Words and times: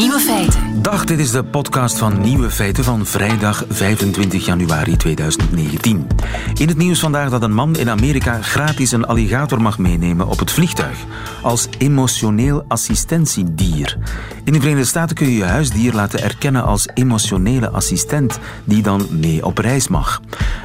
Nieuwe 0.00 0.20
feiten. 0.20 0.69
Dag, 0.82 1.04
dit 1.04 1.18
is 1.18 1.30
de 1.30 1.44
podcast 1.44 1.98
van 1.98 2.20
Nieuwe 2.20 2.50
Feiten 2.50 2.84
van 2.84 3.06
vrijdag 3.06 3.64
25 3.68 4.46
januari 4.46 4.96
2019. 4.96 6.06
In 6.54 6.68
het 6.68 6.76
nieuws 6.76 7.00
vandaag 7.00 7.30
dat 7.30 7.42
een 7.42 7.52
man 7.52 7.76
in 7.76 7.90
Amerika 7.90 8.42
gratis 8.42 8.92
een 8.92 9.04
alligator 9.04 9.62
mag 9.62 9.78
meenemen 9.78 10.26
op 10.26 10.38
het 10.38 10.50
vliegtuig. 10.50 11.04
Als 11.42 11.68
emotioneel 11.78 12.64
assistentiedier. 12.68 13.96
In 14.44 14.52
de 14.52 14.58
Verenigde 14.58 14.88
Staten 14.88 15.16
kun 15.16 15.26
je 15.26 15.36
je 15.36 15.44
huisdier 15.44 15.92
laten 15.92 16.22
erkennen 16.22 16.64
als 16.64 16.88
emotionele 16.94 17.70
assistent, 17.70 18.38
die 18.64 18.82
dan 18.82 19.06
mee 19.10 19.44
op 19.44 19.58
reis 19.58 19.88
mag. 19.88 20.20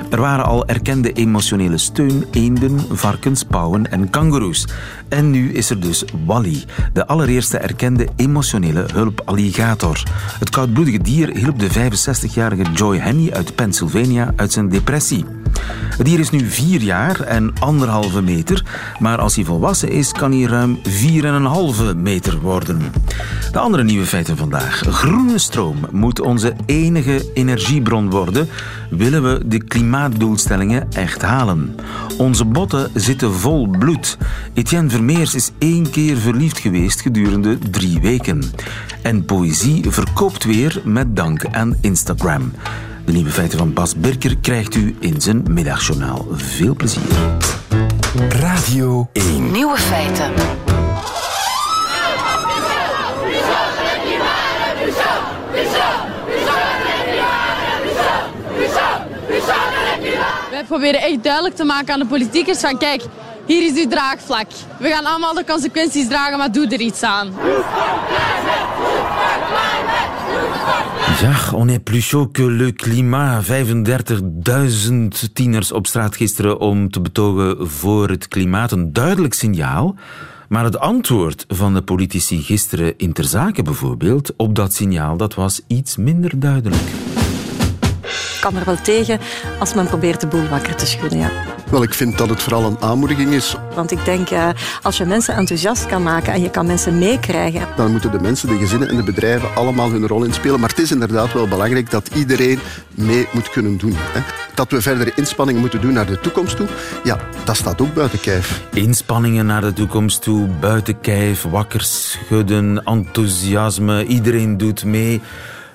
Er 0.09 0.21
waren 0.21 0.45
al 0.45 0.67
erkende 0.67 1.13
emotionele 1.13 1.77
steun, 1.77 2.25
eenden, 2.31 2.79
varkens, 2.97 3.43
pauwen 3.43 3.91
en 3.91 4.09
kangoeroes. 4.09 4.67
En 5.09 5.31
nu 5.31 5.53
is 5.53 5.69
er 5.69 5.79
dus 5.79 6.03
Wally, 6.25 6.63
de 6.93 7.07
allereerste 7.07 7.57
erkende 7.57 8.07
emotionele 8.15 8.85
hulpalligator. 8.93 10.03
Het 10.39 10.49
koudbloedige 10.49 11.01
dier 11.01 11.29
hielp 11.35 11.59
de 11.59 11.69
65-jarige 11.69 12.71
Joy 12.73 12.97
Henny 12.97 13.31
uit 13.31 13.55
Pennsylvania 13.55 14.33
uit 14.35 14.51
zijn 14.51 14.69
depressie. 14.69 15.25
Het 15.97 16.05
dier 16.05 16.19
is 16.19 16.29
nu 16.29 16.49
vier 16.49 16.81
jaar 16.81 17.19
en 17.19 17.53
anderhalve 17.59 18.21
meter, 18.21 18.65
maar 18.99 19.17
als 19.17 19.35
hij 19.35 19.43
volwassen 19.43 19.89
is, 19.89 20.11
kan 20.11 20.31
hij 20.31 20.41
ruim 20.41 20.79
4,5 21.91 21.95
meter 21.95 22.39
worden. 22.39 22.81
De 23.51 23.59
andere 23.59 23.83
nieuwe 23.83 24.05
feiten 24.05 24.37
vandaag. 24.37 24.83
Groene 24.89 25.37
stroom 25.37 25.77
moet 25.91 26.21
onze 26.21 26.55
enige 26.65 27.31
energiebron 27.33 28.09
worden, 28.09 28.49
willen 28.89 29.23
we 29.23 29.47
de 29.47 29.63
klimaatdoelstellingen 29.63 30.91
echt 30.91 31.21
halen. 31.21 31.75
Onze 32.17 32.45
botten 32.45 32.91
zitten 32.93 33.33
vol 33.33 33.67
bloed. 33.67 34.17
Etienne 34.53 34.89
Vermeers 34.89 35.35
is 35.35 35.51
één 35.57 35.89
keer 35.89 36.17
verliefd 36.17 36.59
geweest 36.59 37.01
gedurende 37.01 37.57
drie 37.71 37.99
weken. 38.01 38.43
En 39.01 39.25
poëzie 39.25 39.91
verkoopt 39.95 40.43
weer 40.43 40.81
met 40.83 41.15
dank 41.15 41.45
aan 41.51 41.77
Instagram. 41.81 42.53
De 43.05 43.11
nieuwe 43.11 43.29
feiten 43.29 43.57
van 43.57 43.73
Bas 43.73 43.95
Birker 43.95 44.37
krijgt 44.37 44.75
u 44.75 44.95
in 44.99 45.21
zijn 45.21 45.43
middagjournaal. 45.49 46.25
Veel 46.31 46.75
plezier. 46.75 47.01
Radio 48.29 49.09
1. 49.13 49.51
Nieuwe 49.51 49.77
feiten. 49.77 50.33
Wij 60.51 60.63
proberen 60.67 61.01
echt 61.01 61.23
duidelijk 61.23 61.55
te 61.55 61.63
maken 61.63 61.93
aan 61.93 61.99
de 61.99 62.05
politiekers 62.05 62.59
van 62.59 62.77
kijk, 62.77 63.03
hier 63.45 63.71
is 63.71 63.83
uw 63.83 63.89
draagvlak. 63.89 64.47
We 64.79 64.89
gaan 64.89 65.05
allemaal 65.05 65.33
de 65.33 65.45
consequenties 65.45 66.07
dragen, 66.07 66.37
maar 66.37 66.51
doe 66.51 66.67
er 66.67 66.79
iets 66.79 67.03
aan. 67.03 67.33
Ja, 71.21 71.51
on 71.53 71.67
est 71.67 71.83
plus 71.83 72.07
chaud 72.07 72.31
que 72.31 72.43
le 72.43 72.71
climat. 72.71 73.43
35.000 73.43 75.33
tieners 75.33 75.71
op 75.71 75.87
straat 75.87 76.15
gisteren 76.15 76.59
om 76.59 76.91
te 76.91 77.01
betogen 77.01 77.69
voor 77.69 78.09
het 78.09 78.27
klimaat. 78.27 78.71
Een 78.71 78.93
duidelijk 78.93 79.33
signaal. 79.33 79.95
Maar 80.49 80.63
het 80.63 80.79
antwoord 80.79 81.45
van 81.47 81.73
de 81.73 81.81
politici 81.81 82.41
gisteren 82.41 82.93
in 82.97 83.13
ter 83.13 83.23
zake 83.23 83.61
bijvoorbeeld 83.61 84.33
op 84.37 84.55
dat 84.55 84.73
signaal, 84.73 85.17
dat 85.17 85.33
was 85.33 85.61
iets 85.67 85.97
minder 85.97 86.39
duidelijk. 86.39 86.89
Ik 88.01 88.37
kan 88.41 88.55
er 88.55 88.65
wel 88.65 88.81
tegen 88.81 89.19
als 89.59 89.73
men 89.73 89.87
probeert 89.87 90.21
de 90.21 90.27
boel 90.27 90.47
wakker 90.47 90.75
te 90.75 90.85
schudden. 90.85 91.19
Ja. 91.19 91.54
Wel, 91.75 91.83
ik 91.83 91.93
vind 91.93 92.17
dat 92.17 92.29
het 92.29 92.41
vooral 92.41 92.63
een 92.63 92.77
aanmoediging 92.79 93.33
is. 93.33 93.55
Want 93.73 93.91
ik 93.91 94.05
denk, 94.05 94.29
eh, 94.29 94.49
als 94.81 94.97
je 94.97 95.05
mensen 95.05 95.35
enthousiast 95.35 95.85
kan 95.85 96.03
maken 96.03 96.33
en 96.33 96.41
je 96.41 96.49
kan 96.49 96.65
mensen 96.65 96.97
meekrijgen, 96.97 97.67
Dan 97.75 97.91
moeten 97.91 98.11
de 98.11 98.19
mensen, 98.19 98.47
de 98.47 98.57
gezinnen 98.57 98.89
en 98.89 98.95
de 98.95 99.03
bedrijven 99.03 99.55
allemaal 99.55 99.91
hun 99.91 100.07
rol 100.07 100.23
inspelen. 100.23 100.59
Maar 100.59 100.69
het 100.69 100.79
is 100.79 100.91
inderdaad 100.91 101.33
wel 101.33 101.47
belangrijk 101.47 101.91
dat 101.91 102.09
iedereen 102.13 102.59
mee 102.93 103.27
moet 103.31 103.49
kunnen 103.49 103.77
doen. 103.77 103.93
Hè. 103.95 104.19
Dat 104.53 104.71
we 104.71 104.81
verdere 104.81 105.11
inspanningen 105.15 105.61
moeten 105.61 105.81
doen 105.81 105.93
naar 105.93 106.05
de 106.05 106.19
toekomst 106.19 106.55
toe, 106.55 106.67
ja, 107.03 107.17
dat 107.43 107.55
staat 107.55 107.81
ook 107.81 107.93
buiten 107.93 108.19
kijf. 108.19 108.61
Inspanningen 108.73 109.45
naar 109.45 109.61
de 109.61 109.73
toekomst 109.73 110.21
toe, 110.21 110.47
buiten 110.47 110.99
kijf, 110.99 111.41
wakker 111.41 111.81
schudden, 111.81 112.83
enthousiasme, 112.83 114.05
iedereen 114.05 114.57
doet 114.57 114.83
mee. 114.83 115.21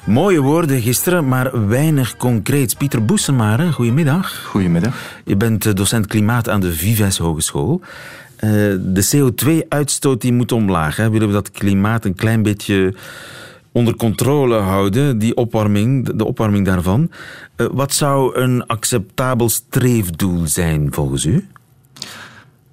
Mooie 0.05 0.41
woorden 0.41 0.81
gisteren, 0.81 1.29
maar 1.29 1.69
weinig 1.69 2.17
concreets. 2.17 2.75
Pieter 2.75 3.05
Boesemare, 3.05 3.73
goedemiddag. 3.73 4.45
Goedemiddag. 4.45 4.95
Je 5.25 5.37
bent 5.37 5.67
eh, 5.67 5.75
docent 5.75 6.07
klimaat 6.07 6.49
aan 6.49 6.61
de 6.61 6.73
Vives 6.73 7.19
Hogeschool. 7.19 7.81
Eh, 8.37 8.51
de 8.79 9.09
CO2-uitstoot 9.15 10.21
die 10.21 10.33
moet 10.33 10.53
omlaag. 10.53 10.97
Hè. 10.97 11.11
Willen 11.11 11.27
we 11.27 11.33
dat 11.33 11.51
klimaat 11.51 12.05
een 12.05 12.15
klein 12.15 12.43
beetje 12.43 12.95
onder 13.73 13.97
controle 13.97 14.57
houden, 14.57 15.19
die 15.19 15.37
opwarming, 15.37 16.13
de 16.17 16.25
opwarming 16.25 16.67
daarvan. 16.67 17.11
Eh, 17.57 17.67
wat 17.73 17.95
zou 17.95 18.37
een 18.37 18.67
acceptabel 18.67 19.49
streefdoel 19.49 20.47
zijn 20.47 20.93
volgens 20.93 21.25
u? 21.25 21.47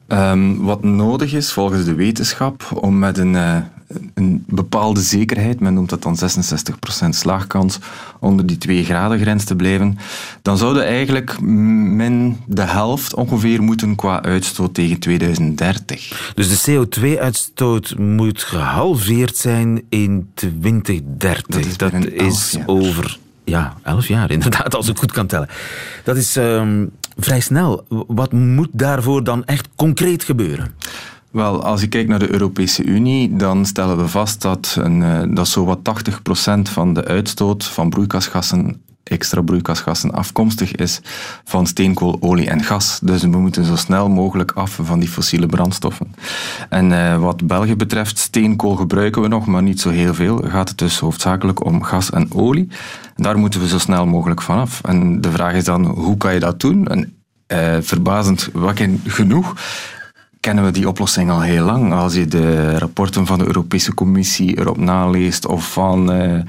Ehm, 0.07 0.55
wat 0.57 0.83
nodig 0.83 1.33
is 1.33 1.51
volgens 1.51 1.85
de 1.85 1.95
wetenschap 1.95 2.69
om 2.73 2.99
met 2.99 3.17
een, 3.17 3.35
een 4.13 4.43
bepaalde 4.47 5.01
zekerheid, 5.01 5.59
men 5.59 5.73
noemt 5.73 5.89
dat 5.89 6.03
dan 6.03 6.17
66% 7.05 7.09
slaagkans, 7.09 7.79
onder 8.19 8.45
die 8.45 8.57
2 8.57 8.83
graden 8.83 9.19
grens 9.19 9.43
te 9.43 9.55
blijven, 9.55 9.97
dan 10.41 10.57
zouden 10.57 10.85
eigenlijk 10.85 11.41
min 11.41 12.37
de 12.45 12.61
helft 12.61 13.13
ongeveer 13.13 13.63
moeten 13.63 13.95
qua 13.95 14.21
uitstoot 14.23 14.73
tegen 14.73 14.99
2030. 14.99 16.31
Dus 16.35 16.63
de 16.63 16.71
CO2-uitstoot 16.71 17.97
moet 17.97 18.43
gehalveerd 18.43 19.37
zijn 19.37 19.81
in 19.89 20.31
2030. 20.33 21.75
Dat 21.75 21.93
is 21.93 22.17
elf 22.17 22.51
jaar. 22.51 22.67
over 22.67 23.19
ja, 23.43 23.77
11 23.83 24.07
jaar, 24.07 24.31
inderdaad, 24.37 24.75
als 24.75 24.87
ik 24.87 24.97
goed 24.97 25.11
kan 25.11 25.27
tellen. 25.27 25.49
Dat 26.03 26.17
is 26.17 26.35
ehm, 26.35 26.85
vrij 27.17 27.39
snel. 27.39 27.85
Wat 28.07 28.31
moet 28.31 28.69
daarvoor 28.71 29.23
dan 29.23 29.45
echt 29.45 29.67
concreet 29.75 30.23
gebeuren? 30.23 30.75
Wel, 31.37 31.63
als 31.63 31.81
je 31.81 31.87
kijkt 31.87 32.09
naar 32.09 32.19
de 32.19 32.31
Europese 32.31 32.83
Unie, 32.83 33.35
dan 33.35 33.65
stellen 33.65 33.97
we 33.97 34.07
vast 34.07 34.41
dat, 34.41 34.77
een, 34.79 35.03
eh, 35.03 35.21
dat 35.29 35.47
zowat 35.47 35.83
80% 35.83 36.69
van 36.69 36.93
de 36.93 37.05
uitstoot 37.05 37.65
van 37.65 37.89
broeikasgassen, 37.89 38.81
extra 39.03 39.41
broeikasgassen, 39.41 40.11
afkomstig 40.11 40.75
is 40.75 41.01
van 41.43 41.67
steenkool, 41.67 42.17
olie 42.19 42.49
en 42.49 42.63
gas. 42.63 42.99
Dus 43.03 43.21
we 43.21 43.27
moeten 43.27 43.65
zo 43.65 43.75
snel 43.75 44.09
mogelijk 44.09 44.51
af 44.51 44.79
van 44.81 44.99
die 44.99 45.09
fossiele 45.09 45.45
brandstoffen. 45.45 46.13
En 46.69 46.91
eh, 46.91 47.17
wat 47.17 47.47
België 47.47 47.75
betreft, 47.75 48.17
steenkool 48.17 48.75
gebruiken 48.75 49.21
we 49.21 49.27
nog, 49.27 49.45
maar 49.45 49.63
niet 49.63 49.81
zo 49.81 49.89
heel 49.89 50.13
veel. 50.13 50.37
Gaat 50.37 50.69
het 50.69 50.77
dus 50.77 50.99
hoofdzakelijk 50.99 51.65
om 51.65 51.83
gas 51.83 52.09
en 52.09 52.33
olie. 52.33 52.67
Daar 53.15 53.37
moeten 53.37 53.59
we 53.59 53.67
zo 53.67 53.77
snel 53.79 54.05
mogelijk 54.05 54.41
vanaf. 54.41 54.81
En 54.83 55.21
de 55.21 55.31
vraag 55.31 55.53
is 55.53 55.63
dan, 55.63 55.85
hoe 55.85 56.17
kan 56.17 56.33
je 56.33 56.39
dat 56.39 56.59
doen? 56.59 56.87
En 56.87 57.17
eh, 57.47 57.77
verbazend 57.81 58.49
wekkend 58.53 59.01
genoeg 59.05 59.55
kennen 60.47 60.65
we 60.65 60.71
die 60.71 60.87
oplossing 60.87 61.29
al 61.29 61.41
heel 61.41 61.65
lang. 61.65 61.93
Als 61.93 62.13
je 62.13 62.25
de 62.25 62.77
rapporten 62.77 63.25
van 63.25 63.39
de 63.39 63.45
Europese 63.45 63.93
Commissie 63.93 64.59
erop 64.59 64.77
naleest 64.77 65.45
of 65.45 65.71
van 65.71 66.11
eh, 66.11 66.39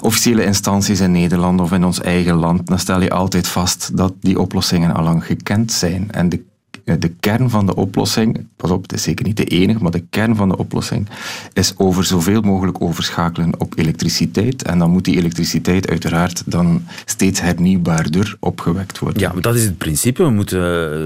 officiële 0.00 0.44
instanties 0.44 1.00
in 1.00 1.12
Nederland 1.12 1.60
of 1.60 1.72
in 1.72 1.84
ons 1.84 2.00
eigen 2.00 2.34
land, 2.34 2.66
dan 2.66 2.78
stel 2.78 3.00
je 3.00 3.10
altijd 3.10 3.48
vast 3.48 3.96
dat 3.96 4.12
die 4.20 4.40
oplossingen 4.40 4.94
al 4.94 5.02
lang 5.02 5.24
gekend 5.24 5.72
zijn. 5.72 6.10
En 6.10 6.28
de, 6.28 6.44
de 6.84 7.12
kern 7.20 7.50
van 7.50 7.66
de 7.66 7.74
oplossing, 7.74 8.46
pas 8.56 8.70
op, 8.70 8.82
het 8.82 8.92
is 8.92 9.02
zeker 9.02 9.26
niet 9.26 9.36
de 9.36 9.44
enige, 9.44 9.82
maar 9.82 9.90
de 9.90 10.04
kern 10.10 10.36
van 10.36 10.48
de 10.48 10.56
oplossing 10.56 11.08
is 11.52 11.74
over 11.76 12.04
zoveel 12.04 12.40
mogelijk 12.40 12.80
overschakelen 12.82 13.60
op 13.60 13.72
elektriciteit. 13.78 14.62
En 14.62 14.78
dan 14.78 14.90
moet 14.90 15.04
die 15.04 15.16
elektriciteit 15.16 15.88
uiteraard 15.88 16.42
dan 16.46 16.82
steeds 17.04 17.40
hernieuwbaarder 17.40 18.36
opgewekt 18.40 18.98
worden. 18.98 19.20
Ja, 19.22 19.32
maar 19.32 19.42
dat 19.42 19.54
is 19.54 19.64
het 19.64 19.78
principe. 19.78 20.22
We 20.22 20.30
moeten 20.30 20.60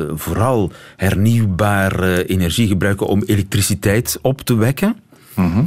eh, 0.09 0.13
vooral 0.17 0.73
hernieuwbare 0.97 2.25
energie 2.27 2.67
gebruiken 2.69 3.07
om 3.07 3.23
elektriciteit 3.27 4.19
op 4.23 4.41
te 4.41 4.55
wekken. 4.57 4.97
Mhm. 5.35 5.59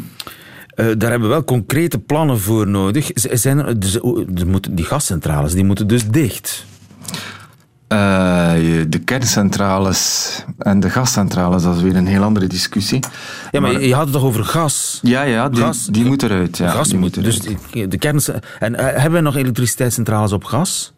Eh, 0.76 0.86
daar 0.98 1.10
hebben 1.10 1.22
we 1.22 1.28
wel 1.36 1.44
concrete 1.44 2.00
plannen 2.00 2.40
voor 2.40 2.68
nodig. 2.68 3.12
Z- 3.14 3.26
Zijn 3.32 3.60
er, 3.60 3.80
dus, 3.80 4.00
oh, 4.00 4.26
die 4.72 4.86
gascentrales 4.86 5.54
die 5.54 5.64
moeten 5.64 5.88
dus 5.88 6.08
dicht. 6.08 6.66
Eh, 7.92 8.54
de 8.90 9.00
kerncentrales 9.06 10.30
en 10.58 10.80
de 10.80 10.90
gascentrales, 10.90 11.64
dat 11.64 11.76
is 11.76 11.82
weer 11.82 11.96
een 11.96 12.08
heel 12.08 12.24
andere 12.24 12.48
discussie. 12.48 13.00
Ja, 13.52 13.60
maar, 13.60 13.82
je 13.82 13.94
had 13.94 14.04
het 14.04 14.14
toch 14.14 14.24
over 14.24 14.44
gas? 14.44 15.00
Ja, 15.02 15.22
ja, 15.22 15.50
die, 15.50 15.62
Gas- 15.64 15.86
die 15.86 16.06
moet 16.06 16.24
eruit. 16.24 16.58
Ja, 16.58 16.70
gas 16.70 16.88
die 16.90 16.98
moet, 16.98 17.24
dus 17.24 17.40
eruit. 17.40 17.58
die- 17.72 17.88
de 17.88 17.98
kern, 17.98 18.20
en 18.60 18.76
eh, 18.76 18.86
hebben 19.02 19.12
we 19.12 19.20
nog 19.22 19.36
elektriciteitscentrales 19.36 20.32
op 20.32 20.44
gas? 20.44 20.94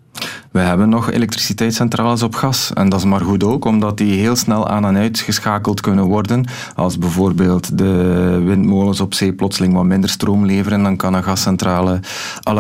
We 0.54 0.60
hebben 0.60 0.90
nog 0.90 1.12
elektriciteitscentrales 1.12 2.24
op 2.24 2.36
gas. 2.36 2.72
En 2.74 2.90
dat 2.90 3.00
is 3.00 3.06
maar 3.06 3.22
goed 3.22 3.44
ook, 3.44 3.66
omdat 3.66 3.98
die 3.98 4.20
heel 4.20 4.36
snel 4.36 4.68
aan 4.68 4.86
en 4.86 4.96
uitgeschakeld 4.96 5.82
kunnen 5.82 6.06
worden. 6.06 6.46
Als 6.76 6.98
bijvoorbeeld 6.98 7.78
de 7.78 8.42
windmolens 8.46 9.00
op 9.00 9.14
zee 9.14 9.34
plotseling 9.34 9.74
wat 9.74 9.84
minder 9.84 10.10
stroom 10.10 10.46
leveren, 10.46 10.84
dan 10.84 10.96
kan 10.96 11.14
een 11.14 11.24
gascentrale 11.24 12.00
à 12.48 12.54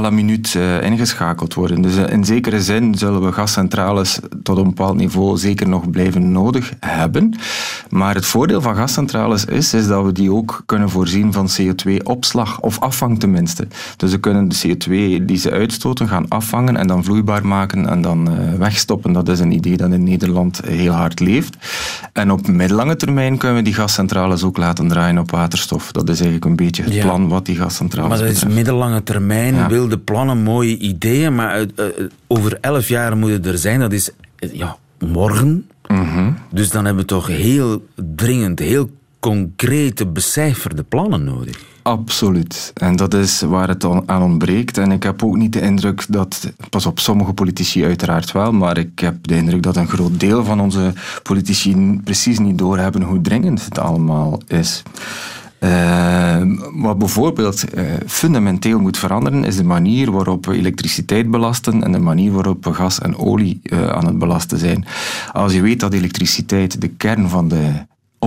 la, 0.00 0.10
minuut 0.10 0.54
uh, 0.54 0.82
ingeschakeld 0.82 1.54
worden. 1.54 1.82
Dus 1.82 1.96
in 1.96 2.24
zekere 2.24 2.62
zin 2.62 2.94
zullen 2.94 3.24
we 3.24 3.32
gascentrales 3.32 4.20
tot 4.42 4.56
een 4.56 4.64
bepaald 4.64 4.96
niveau 4.96 5.38
zeker 5.38 5.68
nog 5.68 5.90
blijven 5.90 6.32
nodig 6.32 6.72
hebben. 6.80 7.34
Maar 7.88 8.14
het 8.14 8.26
voordeel 8.26 8.60
van 8.60 8.76
gascentrales 8.76 9.44
is, 9.44 9.74
is 9.74 9.86
dat 9.86 10.04
we 10.04 10.12
die 10.12 10.32
ook 10.32 10.62
kunnen 10.66 10.90
voorzien 10.90 11.32
van 11.32 11.48
CO2-opslag, 11.60 12.60
of 12.60 12.80
afvang 12.80 13.20
tenminste. 13.20 13.66
Dus 13.96 14.10
we 14.10 14.20
kunnen 14.20 14.48
de 14.48 14.56
CO2 14.66 15.24
die 15.24 15.36
ze 15.36 15.50
uitstoten 15.50 16.08
gaan 16.08 16.28
afvangen 16.28 16.76
en 16.76 16.86
dan 16.86 17.04
vloeibaar 17.10 17.46
maken 17.46 17.88
en 17.88 18.02
dan 18.02 18.32
uh, 18.32 18.54
wegstoppen. 18.54 19.12
Dat 19.12 19.28
is 19.28 19.40
een 19.40 19.52
idee 19.52 19.76
dat 19.76 19.90
in 19.90 20.04
Nederland 20.04 20.60
heel 20.64 20.92
hard 20.92 21.20
leeft. 21.20 21.56
En 22.12 22.30
op 22.30 22.48
middellange 22.48 22.96
termijn 22.96 23.36
kunnen 23.36 23.56
we 23.56 23.62
die 23.62 23.74
gascentrales 23.74 24.42
ook 24.42 24.56
laten 24.56 24.88
draaien 24.88 25.18
op 25.18 25.30
waterstof. 25.30 25.92
Dat 25.92 26.08
is 26.08 26.20
eigenlijk 26.20 26.44
een 26.44 26.56
beetje 26.56 26.82
het 26.82 27.00
plan 27.00 27.28
wat 27.28 27.46
die 27.46 27.56
gascentrales 27.56 28.08
Maar 28.08 28.18
dat 28.18 28.26
betreft. 28.26 28.50
is 28.50 28.54
middellange 28.54 29.02
termijn, 29.02 29.54
ja. 29.54 29.68
wilde 29.68 29.98
plannen, 29.98 30.42
mooie 30.42 30.78
ideeën, 30.78 31.34
maar 31.34 31.60
uh, 31.60 31.66
over 32.26 32.58
elf 32.60 32.88
jaar 32.88 33.16
moeten 33.16 33.52
er 33.52 33.58
zijn. 33.58 33.80
Dat 33.80 33.92
is 33.92 34.10
ja, 34.36 34.76
morgen. 34.98 35.68
Mm 35.86 36.08
-hmm. 36.08 36.36
Dus 36.50 36.70
dan 36.70 36.84
hebben 36.84 37.02
we 37.02 37.08
toch 37.08 37.26
heel 37.26 37.86
dringend, 38.14 38.58
heel 38.58 38.90
concrete, 39.20 40.06
becijferde 40.06 40.82
plannen 40.82 41.24
nodig. 41.24 41.68
Absoluut. 41.82 42.70
En 42.74 42.96
dat 42.96 43.14
is 43.14 43.40
waar 43.40 43.68
het 43.68 43.84
aan 44.06 44.22
ontbreekt. 44.22 44.78
En 44.78 44.92
ik 44.92 45.02
heb 45.02 45.22
ook 45.22 45.36
niet 45.36 45.52
de 45.52 45.60
indruk 45.60 46.06
dat, 46.08 46.52
pas 46.70 46.86
op, 46.86 46.98
sommige 46.98 47.32
politici 47.32 47.84
uiteraard 47.84 48.32
wel, 48.32 48.52
maar 48.52 48.78
ik 48.78 48.98
heb 48.98 49.16
de 49.26 49.36
indruk 49.36 49.62
dat 49.62 49.76
een 49.76 49.88
groot 49.88 50.20
deel 50.20 50.44
van 50.44 50.60
onze 50.60 50.92
politici 51.22 52.00
precies 52.04 52.38
niet 52.38 52.58
doorhebben 52.58 53.02
hoe 53.02 53.20
dringend 53.20 53.64
het 53.64 53.78
allemaal 53.78 54.40
is. 54.46 54.82
Uh, 55.60 56.42
wat 56.74 56.98
bijvoorbeeld 56.98 57.64
uh, 57.74 57.84
fundamenteel 58.06 58.78
moet 58.78 58.98
veranderen, 58.98 59.44
is 59.44 59.56
de 59.56 59.64
manier 59.64 60.10
waarop 60.10 60.46
we 60.46 60.56
elektriciteit 60.56 61.30
belasten 61.30 61.84
en 61.84 61.92
de 61.92 61.98
manier 61.98 62.32
waarop 62.32 62.64
we 62.64 62.74
gas 62.74 63.00
en 63.00 63.16
olie 63.16 63.60
uh, 63.62 63.88
aan 63.88 64.06
het 64.06 64.18
belasten 64.18 64.58
zijn. 64.58 64.84
Als 65.32 65.52
je 65.52 65.60
weet 65.60 65.80
dat 65.80 65.92
elektriciteit 65.92 66.80
de 66.80 66.88
kern 66.88 67.28
van 67.28 67.48
de 67.48 67.72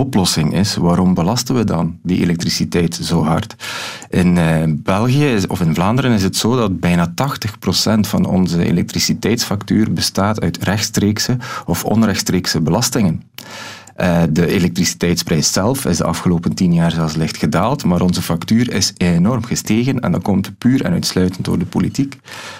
oplossing 0.04 0.54
is, 0.54 0.76
waarom 0.76 1.14
belasten 1.14 1.54
we 1.54 1.64
dan 1.64 1.98
die 2.02 2.20
elektriciteit 2.20 2.94
zo 2.94 3.24
hard? 3.24 3.54
In 4.10 4.36
uh, 4.36 4.62
België 4.68 5.38
of 5.48 5.60
in 5.60 5.74
Vlaanderen 5.74 6.12
is 6.12 6.22
het 6.22 6.36
zo 6.36 6.56
dat 6.56 6.80
bijna 6.80 7.08
80% 7.08 7.14
van 8.00 8.24
onze 8.24 8.64
elektriciteitsfactuur 8.64 9.92
bestaat 9.92 10.40
uit 10.40 10.62
rechtstreekse 10.62 11.36
of 11.66 11.84
onrechtstreekse 11.84 12.60
belastingen. 12.60 13.22
Uh, 13.96 14.22
de 14.30 14.46
elektriciteitsprijs 14.46 15.52
zelf 15.52 15.84
is 15.84 15.96
de 15.96 16.04
afgelopen 16.04 16.54
tien 16.54 16.74
jaar 16.74 16.90
zelfs 16.90 17.14
licht 17.14 17.36
gedaald, 17.36 17.84
maar 17.84 18.00
onze 18.00 18.22
factuur 18.22 18.72
is 18.72 18.92
enorm 18.96 19.44
gestegen 19.44 20.00
en 20.00 20.12
dat 20.12 20.22
komt 20.22 20.58
puur 20.58 20.84
en 20.84 20.92
uitsluitend 20.92 21.44
door 21.44 21.58
de 21.58 21.64
politiek. 21.64 22.18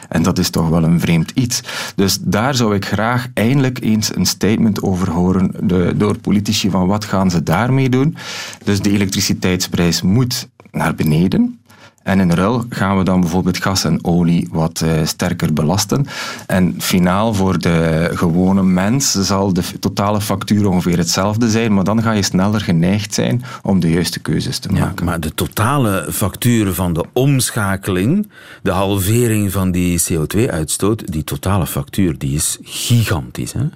En 0.09 0.23
dat 0.23 0.39
is 0.39 0.51
toch 0.51 0.69
wel 0.69 0.85
een 0.85 1.01
vreemd 1.01 1.31
iets. 1.31 1.63
Dus 1.97 2.19
daar 2.21 2.55
zou 2.55 2.75
ik 2.75 2.85
graag 2.85 3.29
eindelijk 3.35 3.83
eens 3.83 4.17
een 4.17 4.27
statement 4.27 4.83
over 4.83 5.11
horen 5.11 5.51
de, 5.61 5.93
door 5.97 6.19
politici 6.19 6.71
van 6.71 6.87
wat 6.87 7.05
gaan 7.05 7.31
ze 7.31 7.43
daarmee 7.43 7.89
doen. 7.89 8.17
Dus 8.65 8.81
de 8.81 8.91
elektriciteitsprijs 8.91 10.03
moet 10.03 10.49
naar 10.71 10.95
beneden. 10.95 11.59
En 12.05 12.21
in 12.21 12.33
ruil 12.33 12.65
gaan 12.69 12.99
we 12.99 13.05
dan 13.05 13.21
bijvoorbeeld 13.21 13.57
gas 13.57 13.85
en 13.85 14.05
olie 14.05 14.49
wat 14.53 14.81
uh, 14.85 14.93
sterker 15.05 15.53
belasten. 15.53 16.07
En 16.47 16.75
finaal 16.79 17.35
voor 17.35 17.59
de 17.59 18.11
gewone 18.15 18.63
mens 18.63 19.11
zal 19.11 19.53
de 19.53 19.63
totale 19.81 20.21
factuur 20.21 20.69
ongeveer 20.69 20.99
hetzelfde 20.99 21.51
zijn, 21.51 21.75
maar 21.75 21.85
dan 21.85 22.03
ga 22.03 22.13
je 22.13 22.23
sneller 22.23 22.61
geneigd 22.61 23.15
zijn 23.15 23.45
om 23.63 23.81
de 23.81 23.91
juiste 23.91 24.21
keuzes 24.21 24.59
te 24.59 24.69
maken. 24.69 24.95
Ja, 24.99 25.05
maar 25.05 25.21
de 25.21 25.35
totale 25.35 26.07
factuur 26.13 26.75
van 26.75 26.93
de 26.93 27.05
omschakeling, 27.13 28.29
de 28.63 28.71
halvering 28.71 29.53
van 29.53 29.71
die 29.71 30.03
CO2-uitstoot, 30.03 31.13
die 31.13 31.25
totale 31.25 31.67
factuur, 31.67 32.19
die 32.19 32.35
is 32.35 32.59
gigantisch. 32.63 33.53
Hè? 33.53 33.67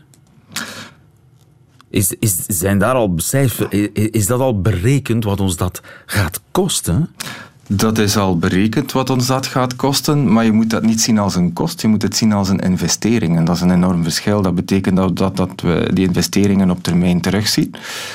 Is, 1.91 2.15
is, 2.19 2.45
zijn 2.47 2.79
daar 2.79 2.95
al 2.95 3.15
becijfer, 3.15 3.73
is, 3.73 3.89
is 3.93 4.27
dat 4.27 4.41
al 4.41 4.61
berekend 4.61 5.25
wat 5.25 5.41
ons 5.41 5.57
dat 5.57 5.81
gaat 6.07 6.41
kosten? 6.51 7.11
Dat 7.71 7.99
is 7.99 8.17
al 8.17 8.39
berekend 8.39 8.93
wat 8.93 9.11
ons 9.11 9.27
dat 9.27 9.47
gaat 9.47 9.77
kosten, 9.77 10.33
maar 10.33 10.45
je 10.45 10.53
moet 10.53 10.71
dat 10.71 10.83
niet 10.83 11.01
zien 11.01 11.19
als 11.19 11.35
een 11.35 11.53
kost, 11.53 11.81
je 11.81 11.89
moet 11.89 12.03
het 12.03 12.17
zien 12.17 12.33
als 12.33 12.49
een 12.49 12.59
investering. 12.59 13.37
En 13.37 13.45
dat 13.45 13.57
is 13.57 13.63
een 13.63 13.71
enorm 13.71 14.03
verschil. 14.03 14.43
Dat 14.43 14.55
betekent 14.55 14.97
dat, 14.97 15.17
dat, 15.17 15.37
dat 15.37 15.61
we 15.61 15.91
die 15.93 16.07
investeringen 16.07 16.71
op 16.71 16.83
termijn 16.83 17.21
terugzien, 17.21 17.75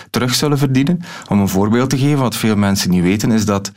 terug 0.10 0.36
zullen 0.36 0.58
verdienen. 0.58 1.02
Om 1.30 1.40
een 1.40 1.48
voorbeeld 1.48 1.90
te 1.90 1.98
geven, 1.98 2.20
wat 2.20 2.36
veel 2.36 2.56
mensen 2.56 2.90
niet 2.90 3.04
weten, 3.04 3.32
is 3.32 3.46
dat 3.46 3.72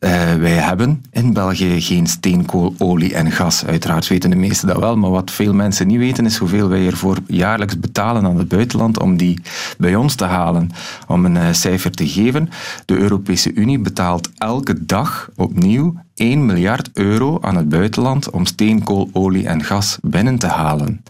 uh, 0.00 0.34
wij 0.34 0.52
hebben 0.52 1.04
in 1.10 1.32
België 1.32 1.80
geen 1.80 2.06
steenkool, 2.06 2.74
olie 2.78 3.14
en 3.14 3.30
gas. 3.30 3.64
Uiteraard 3.64 4.08
weten 4.08 4.30
de 4.30 4.36
meesten 4.36 4.68
dat 4.68 4.78
wel, 4.78 4.96
maar 4.96 5.10
wat 5.10 5.30
veel 5.30 5.54
mensen 5.54 5.86
niet 5.86 5.98
weten 5.98 6.26
is 6.26 6.36
hoeveel 6.36 6.68
wij 6.68 6.86
ervoor 6.86 7.18
jaarlijks 7.26 7.78
betalen 7.78 8.24
aan 8.24 8.38
het 8.38 8.48
buitenland 8.48 9.00
om 9.00 9.16
die 9.16 9.40
bij 9.78 9.94
ons 9.94 10.14
te 10.14 10.24
halen. 10.24 10.70
Om 11.06 11.24
een 11.24 11.34
uh, 11.34 11.52
cijfer 11.52 11.90
te 11.90 12.08
geven, 12.08 12.50
de 12.84 12.96
Europese 12.96 13.52
Unie 13.52 13.78
betaalt 13.78 14.30
elke 14.38 14.84
dag 14.84 15.30
opnieuw 15.36 15.94
1 16.14 16.46
miljard 16.46 16.90
euro 16.92 17.38
aan 17.40 17.56
het 17.56 17.68
buitenland 17.68 18.30
om 18.30 18.46
steenkool, 18.46 19.10
olie 19.12 19.46
en 19.46 19.64
gas 19.64 19.98
binnen 20.02 20.38
te 20.38 20.46
halen. 20.46 21.02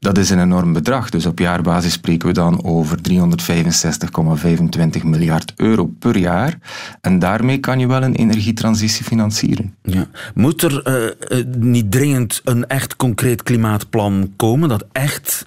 Dat 0.00 0.18
is 0.18 0.30
een 0.30 0.40
enorm 0.40 0.72
bedrag. 0.72 1.10
Dus 1.10 1.26
op 1.26 1.38
jaarbasis 1.38 1.92
spreken 1.92 2.28
we 2.28 2.34
dan 2.34 2.64
over 2.64 2.98
365,25 3.10 5.04
miljard 5.04 5.52
euro 5.56 5.86
per 5.98 6.16
jaar. 6.16 6.58
En 7.00 7.18
daarmee 7.18 7.58
kan 7.58 7.78
je 7.78 7.86
wel 7.86 8.02
een 8.02 8.14
energietransitie 8.14 9.04
financieren. 9.04 9.74
Ja. 9.82 10.06
Moet 10.34 10.62
er 10.62 11.14
uh, 11.30 11.44
niet 11.58 11.90
dringend 11.90 12.40
een 12.44 12.66
echt 12.66 12.96
concreet 12.96 13.42
klimaatplan 13.42 14.32
komen 14.36 14.68
dat 14.68 14.84
echt 14.92 15.46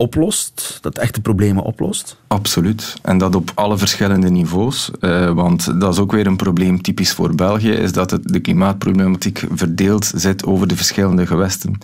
oplost, 0.00 0.78
dat 0.80 0.98
echt 0.98 1.14
de 1.14 1.20
problemen 1.20 1.62
oplost? 1.62 2.16
Absoluut. 2.26 2.94
En 3.02 3.18
dat 3.18 3.34
op 3.34 3.50
alle 3.54 3.78
verschillende 3.78 4.30
niveaus. 4.30 4.90
Uh, 5.00 5.30
want 5.30 5.80
dat 5.80 5.92
is 5.92 5.98
ook 5.98 6.12
weer 6.12 6.26
een 6.26 6.36
probleem 6.36 6.82
typisch 6.82 7.12
voor 7.12 7.34
België, 7.34 7.70
is 7.70 7.92
dat 7.92 8.10
het, 8.10 8.28
de 8.28 8.40
klimaatproblematiek 8.40 9.44
verdeeld 9.54 10.12
zit 10.14 10.44
over 10.44 10.66
de 10.66 10.76
verschillende 10.76 11.26
gewesten. 11.26 11.78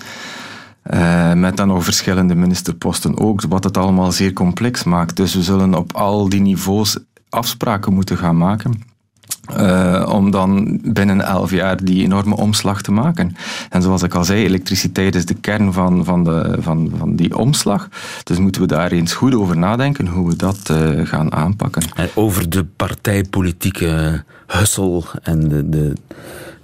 Uh, 0.94 1.32
met 1.32 1.56
dan 1.56 1.68
nog 1.68 1.84
verschillende 1.84 2.34
ministerposten 2.34 3.18
ook, 3.18 3.42
wat 3.48 3.64
het 3.64 3.76
allemaal 3.76 4.12
zeer 4.12 4.32
complex 4.32 4.84
maakt. 4.84 5.16
Dus 5.16 5.34
we 5.34 5.42
zullen 5.42 5.74
op 5.74 5.92
al 5.92 6.28
die 6.28 6.40
niveaus 6.40 6.98
afspraken 7.28 7.94
moeten 7.94 8.16
gaan 8.16 8.36
maken. 8.36 8.82
Uh, 9.58 10.08
om 10.12 10.30
dan 10.30 10.80
binnen 10.82 11.20
elf 11.20 11.50
jaar 11.50 11.84
die 11.84 12.02
enorme 12.02 12.36
omslag 12.36 12.82
te 12.82 12.92
maken. 12.92 13.36
En 13.70 13.82
zoals 13.82 14.02
ik 14.02 14.14
al 14.14 14.24
zei, 14.24 14.44
elektriciteit 14.44 15.14
is 15.14 15.26
de 15.26 15.34
kern 15.34 15.72
van, 15.72 16.04
van, 16.04 16.24
de, 16.24 16.56
van, 16.58 16.92
van 16.98 17.16
die 17.16 17.36
omslag. 17.36 17.88
Dus 18.22 18.38
moeten 18.38 18.60
we 18.60 18.66
daar 18.66 18.90
eens 18.90 19.14
goed 19.14 19.34
over 19.34 19.56
nadenken 19.58 20.06
hoe 20.06 20.28
we 20.28 20.36
dat 20.36 20.70
uh, 20.70 21.06
gaan 21.06 21.32
aanpakken. 21.32 21.82
Over 22.14 22.50
de 22.50 22.64
partijpolitieke 22.64 24.24
hussel 24.46 25.04
en 25.22 25.48
de, 25.48 25.68
de 25.68 25.92